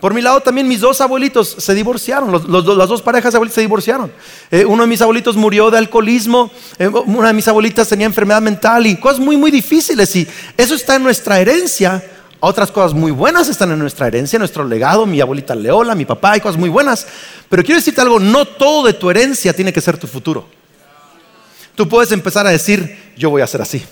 [0.00, 3.54] Por mi lado también mis dos abuelitos se divorciaron, los- las dos parejas de abuelitos
[3.56, 4.10] se divorciaron.
[4.50, 8.40] Eh, uno de mis abuelitos murió de alcoholismo, eh, una de mis abuelitas tenía enfermedad
[8.40, 10.16] mental y cosas muy, muy difíciles.
[10.16, 12.02] Y eso está en nuestra herencia.
[12.42, 15.04] Otras cosas muy buenas están en nuestra herencia, en nuestro legado.
[15.04, 17.06] Mi abuelita Leola, mi papá, hay cosas muy buenas.
[17.50, 20.48] Pero quiero decirte algo, no todo de tu herencia tiene que ser tu futuro.
[21.74, 23.84] Tú puedes empezar a decir, yo voy a ser así.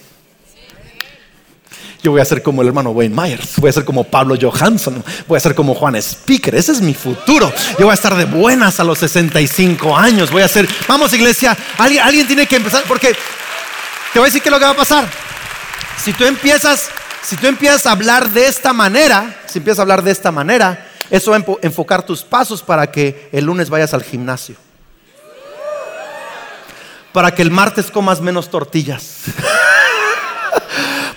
[2.10, 5.36] Voy a ser como el hermano Wayne Myers, voy a ser como Pablo Johansson, voy
[5.36, 7.52] a ser como Juan Speaker, ese es mi futuro.
[7.78, 11.56] Yo voy a estar de buenas a los 65 años, voy a ser, vamos iglesia,
[11.76, 13.14] alguien, alguien tiene que empezar, porque
[14.12, 15.08] te voy a decir qué es lo que va a pasar.
[16.02, 16.88] Si tú empiezas,
[17.22, 20.88] si tú empiezas a hablar de esta manera, si empiezas a hablar de esta manera,
[21.10, 24.56] eso va a enfocar tus pasos para que el lunes vayas al gimnasio.
[27.12, 29.22] Para que el martes comas menos tortillas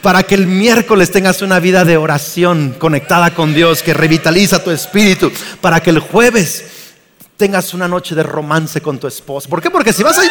[0.01, 4.71] para que el miércoles tengas una vida de oración conectada con Dios que revitaliza tu
[4.71, 6.65] espíritu, para que el jueves
[7.37, 9.49] tengas una noche de romance con tu esposa.
[9.49, 9.69] ¿Por qué?
[9.69, 10.21] Porque si vas a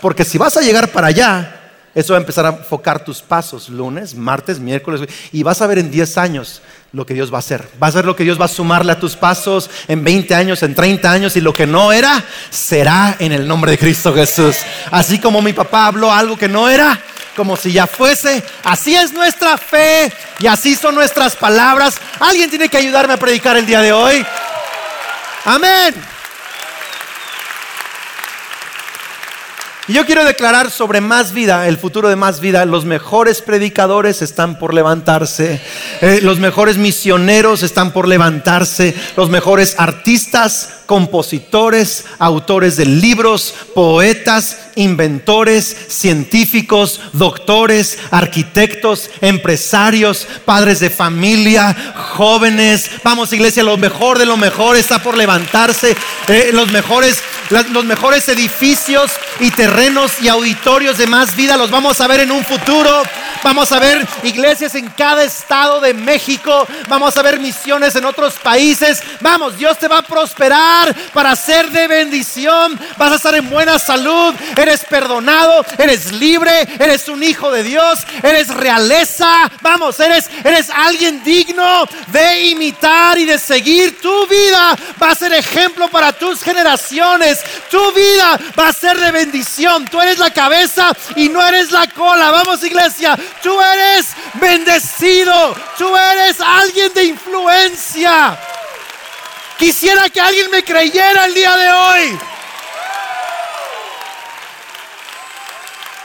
[0.00, 1.58] porque si vas a llegar para allá,
[1.94, 5.00] eso va a empezar a enfocar tus pasos lunes, martes, miércoles
[5.32, 7.68] y vas a ver en 10 años lo que Dios va a hacer.
[7.78, 10.62] Vas a ver lo que Dios va a sumarle a tus pasos en 20 años,
[10.62, 14.56] en 30 años y lo que no era será en el nombre de Cristo Jesús.
[14.90, 16.98] Así como mi papá habló algo que no era,
[17.38, 18.42] como si ya fuese.
[18.64, 21.94] Así es nuestra fe y así son nuestras palabras.
[22.18, 24.26] Alguien tiene que ayudarme a predicar el día de hoy.
[25.44, 26.17] Amén.
[29.88, 32.66] Y yo quiero declarar sobre más vida, el futuro de más vida.
[32.66, 35.62] Los mejores predicadores están por levantarse.
[36.02, 38.94] Eh, los mejores misioneros están por levantarse.
[39.16, 50.90] Los mejores artistas, compositores, autores de libros, poetas, inventores, científicos, doctores, arquitectos, empresarios, padres de
[50.90, 52.90] familia, jóvenes.
[53.02, 55.96] Vamos, iglesia, lo mejor de lo mejor está por levantarse.
[56.28, 57.22] Eh, los, mejores,
[57.72, 62.32] los mejores edificios y terrenos y auditorios de más vida los vamos a ver en
[62.32, 63.02] un futuro.
[63.44, 66.66] Vamos a ver iglesias en cada estado de México.
[66.88, 69.00] Vamos a ver misiones en otros países.
[69.20, 72.76] Vamos, Dios te va a prosperar para ser de bendición.
[72.96, 74.34] Vas a estar en buena salud.
[74.56, 75.64] Eres perdonado.
[75.78, 76.66] Eres libre.
[76.80, 78.00] Eres un hijo de Dios.
[78.24, 79.48] Eres realeza.
[79.60, 84.00] Vamos, eres, eres alguien digno de imitar y de seguir.
[84.00, 87.38] Tu vida va a ser ejemplo para tus generaciones.
[87.70, 89.67] Tu vida va a ser de bendición.
[89.90, 92.30] Tú eres la cabeza y no eres la cola.
[92.30, 93.18] Vamos, iglesia.
[93.42, 95.54] Tú eres bendecido.
[95.76, 98.38] Tú eres alguien de influencia.
[99.58, 102.18] Quisiera que alguien me creyera el día de hoy.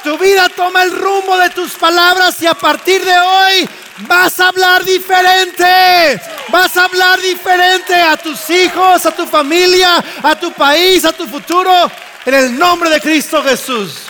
[0.04, 4.50] Tu vida toma el rumbo de tus palabras y a partir de hoy vas a
[4.50, 6.22] hablar diferente.
[6.50, 11.26] Vas a hablar diferente a tus hijos, a tu familia, a tu país, a tu
[11.26, 11.90] futuro.
[12.26, 14.04] En el nombre de Cristo Jesús.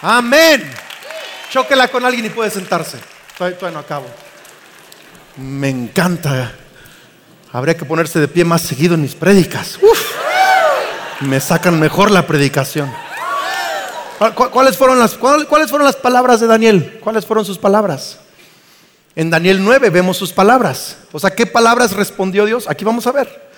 [0.00, 0.68] Amén.
[1.50, 2.98] Chóquela con alguien y puede sentarse.
[3.38, 4.06] Todavía, no acabo.
[5.36, 6.52] Me encanta.
[7.52, 9.78] Habría que ponerse de pie más seguido en mis prédicas.
[9.80, 10.12] Uf.
[11.20, 12.92] Me sacan mejor la predicación.
[14.18, 16.98] ¿Cu- cu- ¿Cuáles fueron, las, cuál- ¿Cuáles fueron las palabras de Daniel?
[17.02, 18.18] ¿Cuáles fueron sus palabras?
[19.14, 20.96] En Daniel 9 vemos sus palabras.
[21.12, 22.68] O sea, ¿qué palabras respondió Dios?
[22.68, 23.51] Aquí vamos a ver.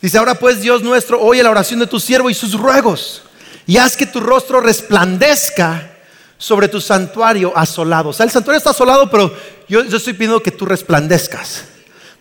[0.00, 3.22] Dice, ahora pues Dios nuestro, oye la oración de tu siervo y sus ruegos,
[3.66, 5.90] y haz que tu rostro resplandezca
[6.38, 8.10] sobre tu santuario asolado.
[8.10, 9.34] O sea, el santuario está asolado, pero
[9.68, 11.64] yo, yo estoy pidiendo que tú resplandezcas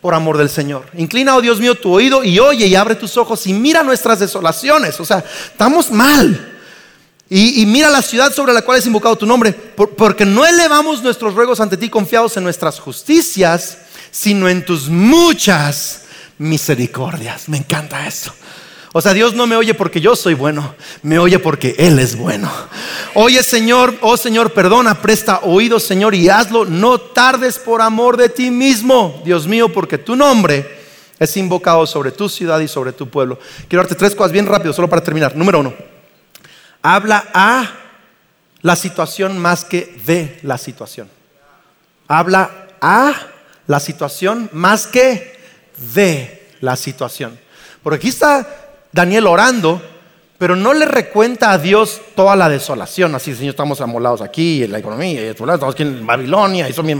[0.02, 0.86] por amor del Señor.
[0.96, 4.20] Inclina, oh Dios mío, tu oído y oye y abre tus ojos y mira nuestras
[4.20, 5.00] desolaciones.
[5.00, 6.54] O sea, estamos mal.
[7.30, 11.34] Y, mira la ciudad sobre la cual es invocado tu nombre, porque no elevamos nuestros
[11.34, 13.80] ruegos ante ti confiados en nuestras justicias,
[14.12, 16.04] sino en tus muchas
[16.38, 17.50] misericordias.
[17.50, 18.34] Me encanta eso.
[18.94, 20.74] O sea, Dios no me oye porque yo soy bueno,
[21.04, 22.52] me oye porque Él es bueno.
[23.14, 26.66] Oye Señor, oh Señor, perdona, presta oído Señor y hazlo.
[26.66, 30.78] No tardes por amor de ti mismo, Dios mío, porque tu nombre
[31.20, 33.38] es invocado sobre tu ciudad y sobre tu pueblo.
[33.68, 35.36] Quiero darte tres cosas bien rápido, solo para terminar.
[35.36, 35.76] Número uno,
[36.82, 37.70] habla a
[38.62, 41.10] la situación más que de la situación.
[42.08, 43.14] Habla a
[43.68, 45.37] la situación más que
[45.94, 47.40] de la situación.
[47.84, 48.48] Porque aquí está
[48.92, 49.82] Daniel orando,
[50.38, 53.16] pero no le recuenta a Dios toda la desolación.
[53.16, 56.86] Así, Señor, estamos amolados aquí, en la economía, y estamos aquí en Babilonia, y son
[56.86, 57.00] bien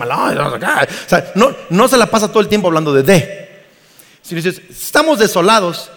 [1.08, 3.48] sea, no, no se la pasa todo el tiempo hablando de de.
[4.30, 5.90] Dices, estamos desolados,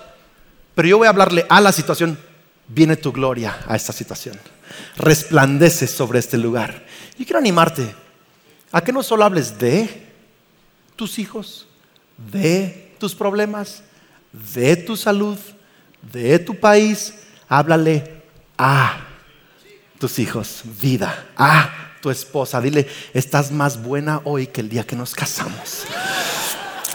[0.75, 2.17] pero yo voy a hablarle a la situación
[2.73, 4.39] viene tu gloria a esta situación.
[4.97, 6.85] Resplandece sobre este lugar.
[7.19, 7.95] Y quiero animarte
[8.73, 10.07] a que no solo hables de
[10.97, 11.67] tus hijos,
[12.31, 13.83] de tus problemas,
[14.33, 15.39] de tu salud,
[16.13, 17.15] de tu país,
[17.49, 18.23] háblale
[18.57, 19.01] a
[19.99, 22.61] tus hijos, vida, a tu esposa.
[22.61, 25.85] Dile, estás más buena hoy que el día que nos casamos.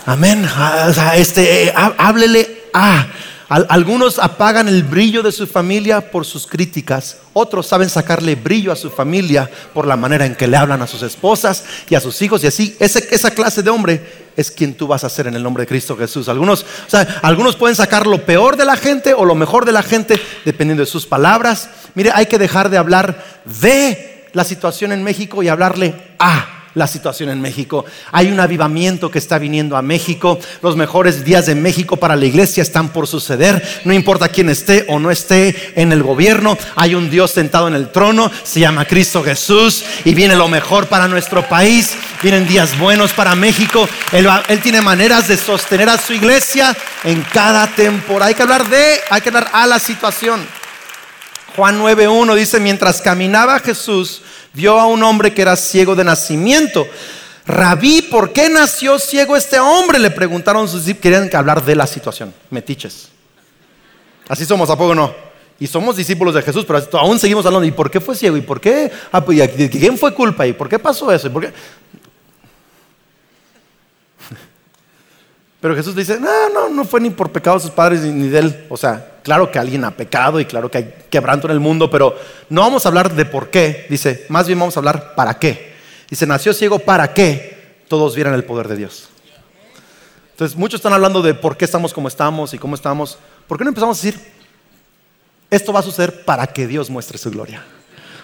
[0.05, 0.47] Amén.
[1.15, 3.07] Este, eh, háblele a
[3.47, 8.75] algunos apagan el brillo de su familia por sus críticas, otros saben sacarle brillo a
[8.75, 12.21] su familia por la manera en que le hablan a sus esposas y a sus
[12.21, 12.75] hijos y así.
[12.79, 15.95] esa clase de hombre es quien tú vas a ser en el nombre de Cristo
[15.95, 16.27] Jesús.
[16.27, 16.65] Algunos,
[17.21, 20.81] algunos pueden sacar lo peor de la gente o lo mejor de la gente dependiendo
[20.83, 21.69] de sus palabras.
[21.93, 23.23] Mire, hay que dejar de hablar
[23.61, 27.85] de la situación en México y hablarle a la situación en México.
[28.11, 30.39] Hay un avivamiento que está viniendo a México.
[30.61, 33.63] Los mejores días de México para la iglesia están por suceder.
[33.85, 36.57] No importa quién esté o no esté en el gobierno.
[36.75, 38.29] Hay un Dios sentado en el trono.
[38.43, 39.83] Se llama Cristo Jesús.
[40.03, 41.95] Y viene lo mejor para nuestro país.
[42.21, 43.87] Vienen días buenos para México.
[44.11, 44.27] Él,
[44.61, 48.27] tiene maneras de sostener a su iglesia en cada temporada.
[48.27, 50.45] Hay que hablar de, hay que hablar a la situación.
[51.55, 54.21] Juan 9.1 dice, mientras caminaba Jesús,
[54.55, 56.87] vio a un hombre que era ciego de nacimiento.
[57.45, 59.99] Rabí, ¿por qué nació ciego este hombre?
[59.99, 63.09] Le preguntaron sus querían hablar de la situación, metiches.
[64.27, 65.13] Así somos, ¿a poco no?
[65.59, 68.35] Y somos discípulos de Jesús, pero aún seguimos hablando, ¿y por qué fue ciego?
[68.35, 68.91] ¿Y por qué?
[69.11, 70.47] Ah, pues, ¿De quién fue culpa?
[70.47, 71.27] ¿Y por qué pasó eso?
[71.27, 71.53] ¿Y por qué?
[75.65, 78.37] Pero Jesús dice, no, no, no fue ni por pecado de sus padres ni de
[78.37, 78.65] él.
[78.69, 81.89] O sea, claro que alguien ha pecado y claro que hay quebranto en el mundo,
[81.89, 82.15] pero
[82.49, 83.87] no vamos a hablar de por qué.
[83.89, 85.73] Dice, más bien vamos a hablar para qué.
[86.07, 89.09] Dice, nació ciego para qué todos vieran el poder de Dios.
[90.33, 93.17] Entonces, muchos están hablando de por qué estamos como estamos y cómo estamos.
[93.47, 94.21] ¿Por qué no empezamos a decir,
[95.49, 97.65] esto va a suceder para que Dios muestre su gloria?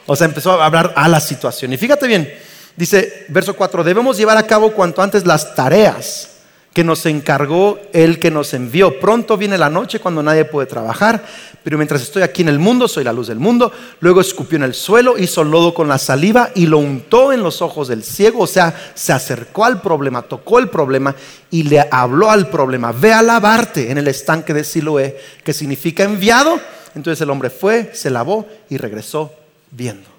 [0.05, 1.73] O sea, empezó a hablar a la situación.
[1.73, 2.31] Y fíjate bien,
[2.75, 6.30] dice verso 4, debemos llevar a cabo cuanto antes las tareas
[6.73, 8.99] que nos encargó el que nos envió.
[8.99, 11.23] Pronto viene la noche cuando nadie puede trabajar,
[11.63, 13.71] pero mientras estoy aquí en el mundo, soy la luz del mundo.
[13.99, 17.61] Luego escupió en el suelo, hizo lodo con la saliva y lo untó en los
[17.61, 21.13] ojos del ciego, o sea, se acercó al problema, tocó el problema
[21.49, 22.93] y le habló al problema.
[22.93, 26.59] Ve a lavarte en el estanque de Siloé, que significa enviado.
[26.95, 29.33] Entonces el hombre fue, se lavó y regresó
[29.71, 30.09] viendo.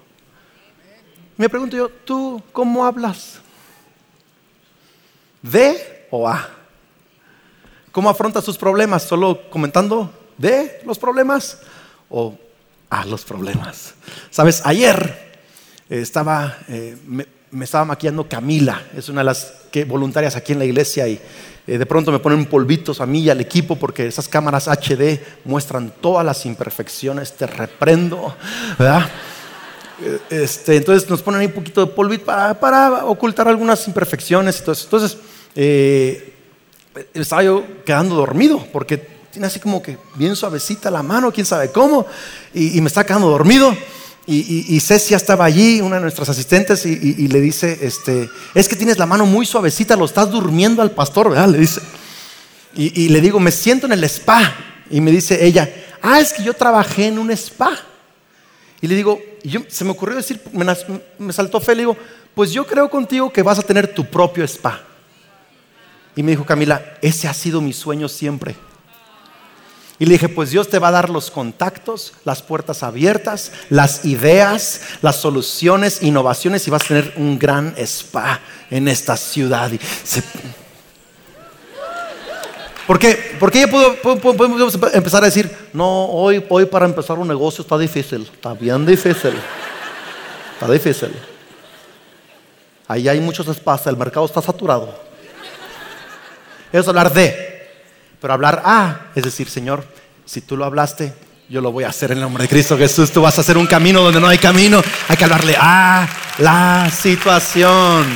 [1.37, 3.39] Me pregunto yo, ¿tú cómo hablas?
[5.41, 6.47] ¿Ve o A?
[7.91, 9.01] ¿Cómo afronta sus problemas?
[9.01, 11.57] ¿Solo comentando de los problemas
[12.07, 12.37] o
[12.91, 13.95] a los problemas?
[14.29, 15.39] Sabes, ayer
[15.89, 17.25] eh, estaba, eh, me,
[17.63, 19.53] estaba maquillando Camila, es una de las
[19.87, 21.19] voluntarias aquí en la iglesia y
[21.65, 25.19] eh, de pronto me ponen polvitos a mí y al equipo porque esas cámaras HD
[25.45, 28.35] muestran todas las imperfecciones, te reprendo,
[28.77, 29.09] ¿verdad?
[30.29, 34.61] Este, entonces nos ponen ahí un poquito de polvito para, para ocultar algunas imperfecciones y
[34.61, 34.83] todo eso.
[34.85, 35.17] Entonces,
[35.55, 36.33] eh,
[37.13, 41.71] estaba yo quedando dormido porque tiene así como que bien suavecita la mano, quién sabe
[41.71, 42.05] cómo,
[42.53, 43.75] y, me está quedando dormido.
[44.27, 48.99] Y, Cecia estaba allí, una de nuestras asistentes, y, le dice, este, es que tienes
[48.99, 51.47] la mano muy suavecita, lo estás durmiendo al pastor, ¿verdad?
[51.47, 51.81] Le dice.
[52.75, 54.55] Y, le digo, me siento en el spa.
[54.91, 55.67] Y me dice ella,
[56.03, 57.75] ah, es que yo trabajé en un spa.
[58.81, 60.63] Y le digo, yo, se me ocurrió decir, me,
[61.17, 61.97] me saltó fe, le digo,
[62.35, 64.92] pues yo creo contigo que vas a tener tu propio spa.
[66.15, 68.55] Y me dijo Camila, ese ha sido mi sueño siempre.
[69.99, 74.03] Y le dije, pues Dios te va a dar los contactos, las puertas abiertas, las
[74.05, 78.39] ideas, las soluciones, innovaciones y vas a tener un gran spa
[78.69, 79.71] en esta ciudad.
[82.87, 83.37] ¿Por qué?
[83.39, 83.95] Porque ella pudo,
[84.93, 89.33] empezar a decir, no, hoy, hoy para empezar un negocio está difícil, está bien difícil,
[90.53, 91.13] está difícil.
[92.87, 95.12] Ahí hay muchos espacios, el mercado está saturado.
[96.73, 97.69] Es hablar de,
[98.19, 99.85] pero hablar a, es decir, Señor,
[100.25, 101.13] si tú lo hablaste,
[101.47, 103.11] yo lo voy a hacer en el nombre de Cristo Jesús.
[103.11, 104.81] Tú vas a hacer un camino donde no hay camino.
[105.07, 106.09] Hay que hablarle a
[106.39, 108.07] la situación.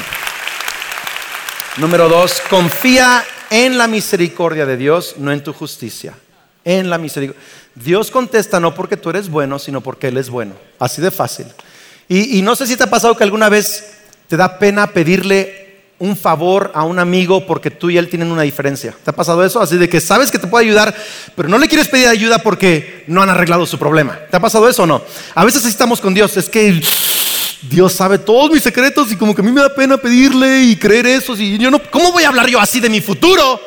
[1.78, 6.16] Número dos, confía en la misericordia de Dios, no en tu justicia.
[6.66, 7.40] En la misericordia.
[7.76, 10.56] Dios contesta no porque tú eres bueno, sino porque Él es bueno.
[10.80, 11.46] Así de fácil.
[12.10, 13.98] Y, y no sé si te ha pasado que alguna vez
[14.28, 15.67] te da pena pedirle
[16.00, 18.94] un favor a un amigo porque tú y él tienen una diferencia.
[19.04, 19.60] ¿Te ha pasado eso?
[19.62, 20.96] Así de que sabes que te puede ayudar,
[21.36, 24.20] pero no le quieres pedir ayuda porque no han arreglado su problema.
[24.30, 25.02] ¿Te ha pasado eso o no?
[25.34, 26.80] A veces estamos con Dios, es que
[27.64, 30.76] Dios sabe todos mis secretos y como que a mí me da pena pedirle y
[30.76, 31.36] creer eso.
[31.36, 33.60] Y yo no, ¿Cómo voy a hablar yo así de mi futuro?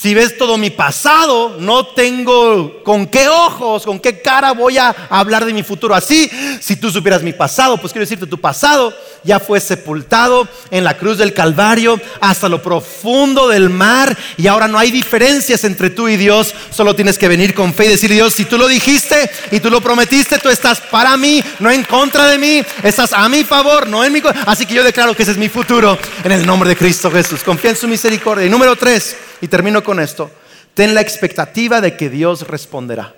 [0.00, 4.94] Si ves todo mi pasado, no tengo con qué ojos, con qué cara voy a
[5.10, 6.30] hablar de mi futuro así.
[6.60, 10.96] Si tú supieras mi pasado, pues quiero decirte, tu pasado ya fue sepultado en la
[10.96, 16.06] cruz del Calvario hasta lo profundo del mar y ahora no hay diferencias entre tú
[16.06, 16.54] y Dios.
[16.70, 19.68] Solo tienes que venir con fe y decir, Dios, si tú lo dijiste y tú
[19.68, 23.88] lo prometiste, tú estás para mí, no en contra de mí, estás a mi favor,
[23.88, 24.22] no en mi...
[24.46, 27.42] Así que yo declaro que ese es mi futuro en el nombre de Cristo Jesús.
[27.42, 28.46] Confía en su misericordia.
[28.46, 29.16] Y número tres.
[29.40, 30.30] Y termino con esto.
[30.74, 33.14] Ten la expectativa de que Dios responderá.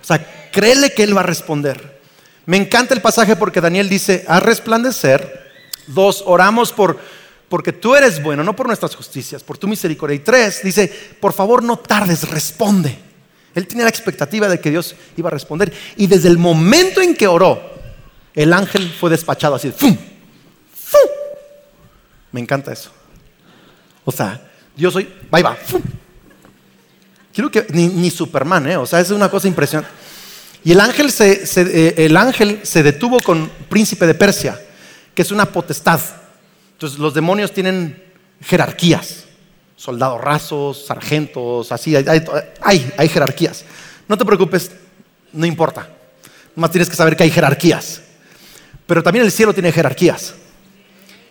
[0.00, 2.00] O sea, créele que Él va a responder.
[2.46, 5.42] Me encanta el pasaje porque Daniel dice, a resplandecer.
[5.86, 6.98] Dos, oramos por,
[7.48, 10.16] porque tú eres bueno, no por nuestras justicias, por tu misericordia.
[10.16, 12.98] Y tres, dice, por favor no tardes, responde.
[13.54, 15.72] Él tenía la expectativa de que Dios iba a responder.
[15.96, 17.62] Y desde el momento en que oró,
[18.34, 19.96] el ángel fue despachado así, ¡fum!
[20.74, 21.10] ¡fum!
[22.32, 22.90] Me encanta eso.
[24.04, 24.40] O sea,
[24.76, 25.56] yo soy, va va.
[27.32, 28.76] Quiero que, ni, Superman, ¿eh?
[28.76, 29.90] o sea, es una cosa impresionante.
[30.62, 34.60] Y el ángel se, eh, el ángel se detuvo con príncipe de Persia,
[35.14, 36.00] que es una potestad.
[36.72, 38.02] Entonces los demonios tienen
[38.40, 39.24] jerarquías,
[39.76, 42.04] soldados rasos, sargentos, así, hay,
[42.62, 43.64] hay, hay jerarquías.
[44.08, 44.70] No te preocupes,
[45.32, 45.88] no importa.
[46.54, 48.00] Más tienes que saber que hay jerarquías.
[48.86, 50.34] Pero también el cielo tiene jerarquías.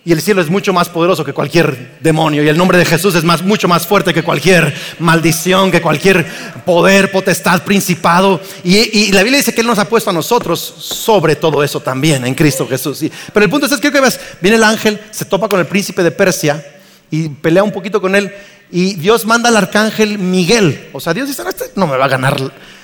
[0.06, 2.44] Y el cielo es mucho más poderoso que cualquier demonio.
[2.44, 6.26] Y el nombre de Jesús es mucho más fuerte que cualquier maldición, que cualquier
[6.66, 8.42] poder, potestad, principado.
[8.66, 12.26] Y, la Biblia dice que Él nos ha puesto a nosotros sobre todo eso también
[12.26, 13.00] en Cristo Jesús.
[13.34, 16.12] Pero el punto es, que ves, viene el ángel, se topa con el príncipe de
[16.12, 16.66] Persia
[17.10, 18.34] y pelea un poquito con él.
[18.72, 20.90] Y Dios manda al arcángel Miguel.
[20.92, 22.36] O sea, Dios dice, este no me va a ganar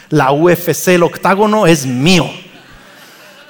[0.07, 2.30] la UFC, el octágono es mío.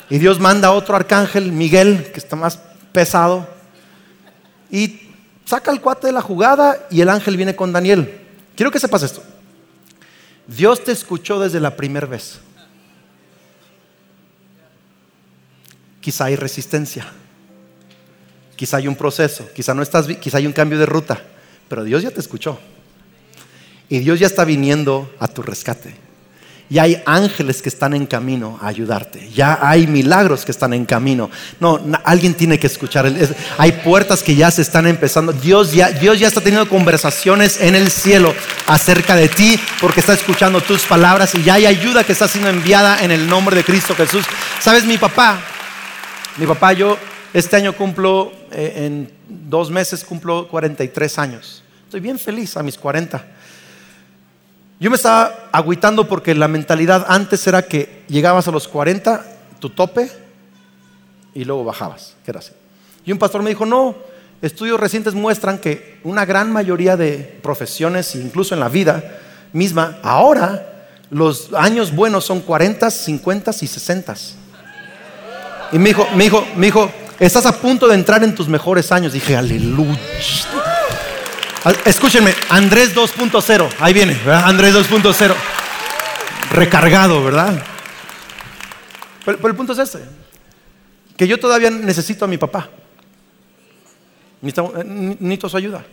[0.10, 2.58] Y Dios manda a otro arcángel, Miguel, que está más
[2.92, 3.59] pesado
[4.70, 5.00] y
[5.46, 8.20] saca el cuate de la jugada y el ángel viene con Daniel.
[8.56, 9.24] Quiero que sepas esto.
[10.48, 12.40] Dios te escuchó desde la primera vez.
[16.02, 17.08] Quizá hay resistencia.
[18.60, 21.24] Quizá hay un proceso, quizá no estás, quizá hay un cambio de ruta,
[21.70, 22.60] pero Dios ya te escuchó.
[23.88, 25.96] Y Dios ya está viniendo a tu rescate.
[26.70, 29.28] Ya hay ángeles que están en camino a ayudarte.
[29.34, 31.32] Ya hay milagros que están en camino.
[31.60, 33.12] No, alguien tiene que escuchar.
[33.58, 35.34] Hay puertas que ya se están empezando.
[35.34, 38.36] Dios ya, Dios ya está teniendo conversaciones en el cielo
[38.68, 42.52] acerca de ti porque está escuchando tus palabras y ya hay ayuda que está siendo
[42.52, 44.26] enviada en el nombre de Cristo Jesús.
[44.60, 45.42] Sabes, mi papá,
[46.38, 47.00] mi papá, yo
[47.34, 51.64] este año cumplo, eh, en dos meses cumplo 43 años.
[51.86, 53.39] Estoy bien feliz a mis 40.
[54.80, 59.26] Yo me estaba agüitando porque la mentalidad antes era que llegabas a los 40,
[59.60, 60.10] tu tope,
[61.34, 62.52] y luego bajabas, que era así.
[63.06, 63.96] Y un pastor me dijo, no,
[64.42, 69.20] estudios recientes muestran que una gran mayoría de profesiones, incluso en la vida
[69.52, 74.16] misma, ahora los años buenos son 40, 50 y 60.
[75.72, 78.92] Y me dijo, me dijo, me dijo, estás a punto de entrar en tus mejores
[78.92, 79.14] años.
[79.14, 80.00] Dije, aleluya.
[81.66, 84.46] Ah, escúchenme, Andrés 2.0, ahí viene, ¿verdad?
[84.46, 85.36] Andrés 2.0.
[86.52, 87.62] Recargado, ¿verdad?
[89.26, 90.00] Pero, el punto es este,
[91.18, 92.70] que yo todavía necesito a mi papá.
[94.42, 95.86] Necesito, su ayuda.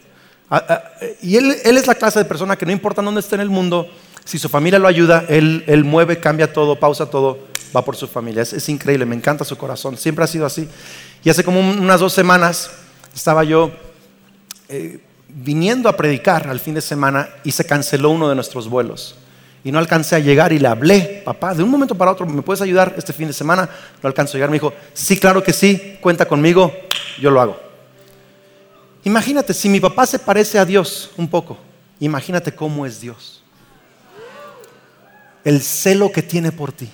[0.49, 0.83] Ah, ah,
[1.21, 3.91] y él, es la clase de persona que no importa dónde esté en el mundo,
[4.25, 7.41] si su familia lo ayuda, él, mueve, cambia todo, pausa todo,
[7.75, 8.43] va por su familia.
[8.43, 10.69] Es, es, increíble, me encanta su corazón, siempre ha sido así.
[11.25, 12.71] Y hace como unas dos semanas
[13.13, 13.73] estaba yo
[14.69, 15.01] eh,
[15.39, 19.17] viniendo a predicar al fin de semana y se canceló uno de nuestros vuelos.
[19.63, 22.41] Y no alcancé a llegar y le hablé, papá, de un momento para otro, ¿me
[22.41, 23.69] puedes ayudar este fin de semana?
[24.03, 24.49] No alcanzo a llegar.
[24.49, 26.73] Me dijo, sí, claro que sí, cuenta conmigo,
[27.21, 27.61] yo lo hago.
[29.05, 31.59] Imagínate, si mi papá se parece a Dios un poco,
[32.01, 33.43] imagínate cómo es Dios.
[35.45, 36.89] El celo que tiene por ti,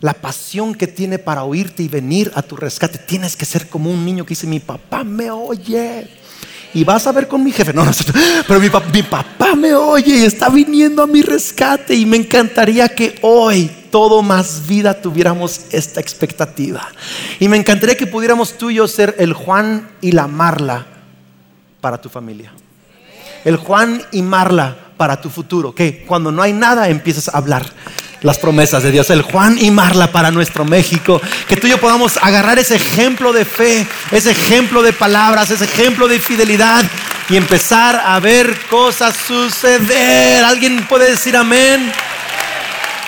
[0.00, 2.98] la pasión que tiene para oírte y venir a tu rescate.
[2.98, 6.25] Tienes que ser como un niño que dice, mi papá me oye
[6.76, 7.72] y vas a ver con mi jefe.
[7.72, 7.90] No, no,
[8.46, 12.86] pero mi, mi papá me oye y está viniendo a mi rescate y me encantaría
[12.90, 16.86] que hoy todo más vida tuviéramos esta expectativa.
[17.40, 20.84] Y me encantaría que pudiéramos tú y yo ser el Juan y la Marla
[21.80, 22.52] para tu familia.
[23.46, 25.74] El Juan y Marla para tu futuro.
[25.74, 27.72] Que cuando no hay nada empiezas a hablar
[28.22, 29.10] las promesas de Dios.
[29.10, 31.20] El Juan y Marla para nuestro México.
[31.48, 35.64] Que tú y yo podamos agarrar ese ejemplo de fe, ese ejemplo de palabras, ese
[35.64, 36.84] ejemplo de fidelidad
[37.28, 40.44] y empezar a ver cosas suceder.
[40.44, 41.92] ¿Alguien puede decir amén?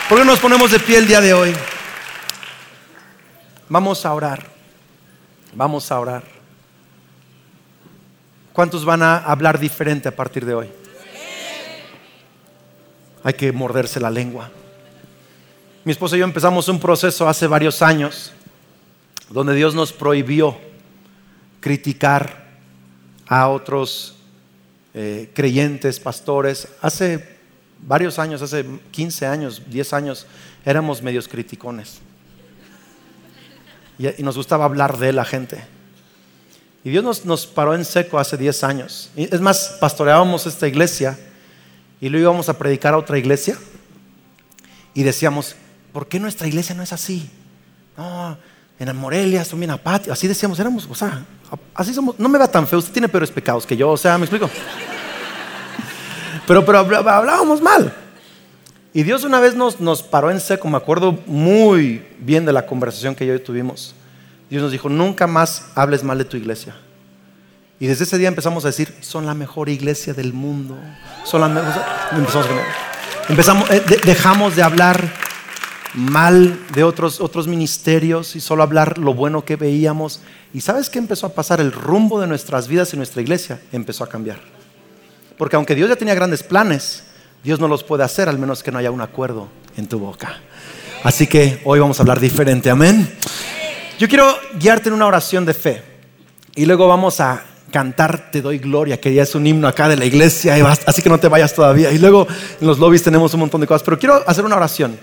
[0.09, 1.55] ¿Por qué nos ponemos de pie el día de hoy?
[3.69, 4.43] Vamos a orar.
[5.53, 6.23] Vamos a orar.
[8.53, 10.71] ¿Cuántos van a hablar diferente a partir de hoy?
[13.23, 14.51] Hay que morderse la lengua.
[15.89, 18.33] Mi esposa y yo empezamos un proceso hace varios años
[19.31, 20.55] donde Dios nos prohibió
[21.61, 22.45] criticar
[23.27, 24.17] a otros
[24.93, 26.69] eh, creyentes, pastores.
[26.83, 27.39] Hace
[27.81, 30.27] varios años, hace 15 años, 10 años,
[30.63, 32.01] éramos medios criticones.
[33.99, 35.65] Y, nos gustaba hablar de la gente.
[36.85, 39.11] Y Dios nos, nos paró en seco hace 10 años.
[39.17, 41.19] es más, pastoreábamos esta iglesia
[41.99, 43.57] y luego íbamos a predicar a otra iglesia
[44.93, 45.57] y decíamos,
[45.93, 47.31] ¿por qué nuestra iglesia no es así?
[47.97, 48.37] No,
[48.79, 50.13] en Morelia son bien apáticos.
[50.13, 51.25] Así decíamos, éramos, o sea,
[51.75, 52.19] así somos.
[52.19, 54.49] No me va tan feo, usted tiene peores pecados que yo, o sea, ¿me explico?
[56.47, 57.93] Pero, pero hablábamos mal.
[58.95, 62.65] Y Dios una vez nos, nos paró en seco, me acuerdo muy bien de la
[62.65, 63.95] conversación que yo tuvimos.
[64.49, 66.75] Dios nos dijo, nunca más hables mal de tu iglesia.
[67.81, 70.77] Y desde ese día empezamos a decir, son la mejor iglesia del mundo.
[71.25, 71.83] Son la mejor.
[72.13, 72.49] Empezamos,
[73.29, 75.13] empezamos eh, dejamos de hablar
[75.99, 80.21] mal de otros, otros ministerios y solo hablar lo bueno que veíamos.
[80.55, 81.61] ¿Y sabes qué empezó a pasar?
[81.61, 84.39] El rumbo de nuestras vidas y nuestra iglesia empezó a cambiar.
[85.37, 87.03] Porque aunque Dios ya tenía grandes planes,
[87.43, 90.41] Dios no los puede hacer al menos que no haya un acuerdo en tu boca.
[91.03, 93.13] Así que hoy vamos a hablar diferente, amén.
[93.99, 95.83] Yo quiero guiarte en una oración de fe
[96.55, 99.97] y luego vamos a cantar Te doy gloria, que ya es un himno acá de
[99.97, 100.55] la iglesia,
[100.87, 101.91] así que no te vayas todavía.
[101.91, 102.27] Y luego
[102.61, 104.99] en los lobbies tenemos un montón de cosas, pero quiero hacer una oración.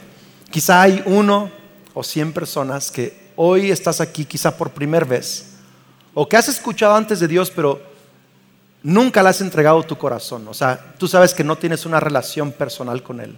[0.55, 1.51] Quizá hay uno
[1.93, 5.47] o cien personas que hoy estás aquí, quizá por primera vez,
[6.13, 7.81] o que has escuchado antes de Dios, pero
[8.81, 10.47] nunca le has entregado tu corazón.
[10.47, 13.35] O sea, tú sabes que no tienes una relación personal con Él.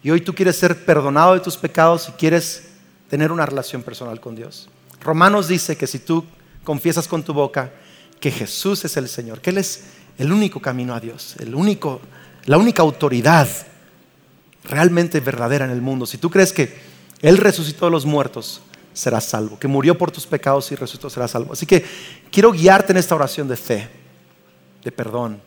[0.00, 2.68] Y hoy tú quieres ser perdonado de tus pecados y quieres
[3.08, 4.68] tener una relación personal con Dios.
[5.00, 6.24] Romanos dice que si tú
[6.62, 7.72] confiesas con tu boca
[8.20, 9.86] que Jesús es el Señor, que Él es
[10.18, 12.00] el único camino a Dios, el único,
[12.44, 13.48] la única autoridad
[14.64, 16.76] realmente verdadera en el mundo, si tú crees que
[17.22, 19.58] Él resucitó de los muertos, serás salvo.
[19.58, 21.52] Que murió por tus pecados y resucitó, serás salvo.
[21.52, 21.84] Así que
[22.30, 23.88] quiero guiarte en esta oración de fe,
[24.84, 25.40] de perdón,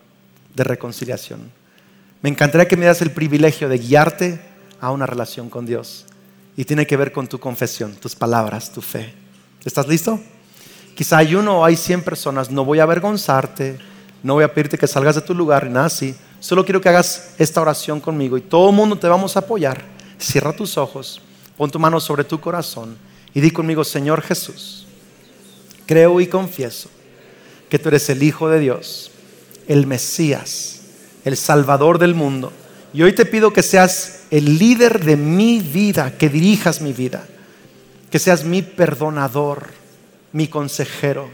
[0.56, 1.52] de reconciliación.
[2.22, 4.40] Me encantaría que me das el privilegio de guiarte
[4.80, 6.06] a una relación con Dios.
[6.56, 9.14] Y tiene que ver con tu confesión, tus palabras, tu fe.
[9.66, 10.20] ¿Estás listo?
[10.96, 12.52] Quizá hay uno o hay cien personas.
[12.52, 13.80] No voy a avergonzarte,
[14.22, 16.16] no voy a pedirte que salgas de tu lugar, nada así.
[16.44, 19.82] Solo quiero que hagas esta oración conmigo y todo el mundo te vamos a apoyar.
[20.20, 21.22] Cierra tus ojos,
[21.56, 22.98] pon tu mano sobre tu corazón
[23.34, 24.86] y di conmigo, Señor Jesús,
[25.86, 26.90] creo y confieso
[27.70, 29.10] que tú eres el Hijo de Dios,
[29.70, 30.82] el Mesías,
[31.24, 32.52] el Salvador del mundo.
[32.94, 37.26] Y hoy te pido que seas el líder de mi vida, que dirijas mi vida,
[38.12, 39.68] que seas mi perdonador,
[40.34, 41.30] mi consejero.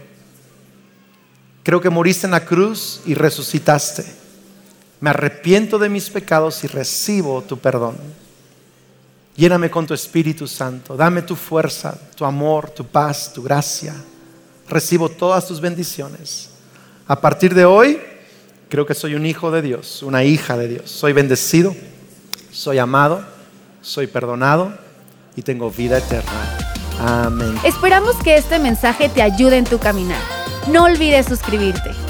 [1.63, 4.18] Creo que moriste en la cruz y resucitaste
[4.99, 7.95] me arrepiento de mis pecados y recibo tu perdón.
[9.35, 13.95] Lléname con tu Espíritu Santo, dame tu fuerza, tu amor, tu paz, tu gracia.
[14.67, 16.49] Recibo todas tus bendiciones.
[17.07, 18.01] A partir de hoy,
[18.67, 20.91] creo que soy un hijo de Dios, una hija de Dios.
[20.91, 21.73] Soy bendecido,
[22.51, 23.23] soy amado,
[23.81, 24.73] soy perdonado
[25.35, 26.57] y tengo vida eterna.
[26.99, 27.55] Amén.
[27.63, 30.21] Esperamos que este mensaje te ayude en tu caminar.
[30.67, 32.08] No olvides suscribirte.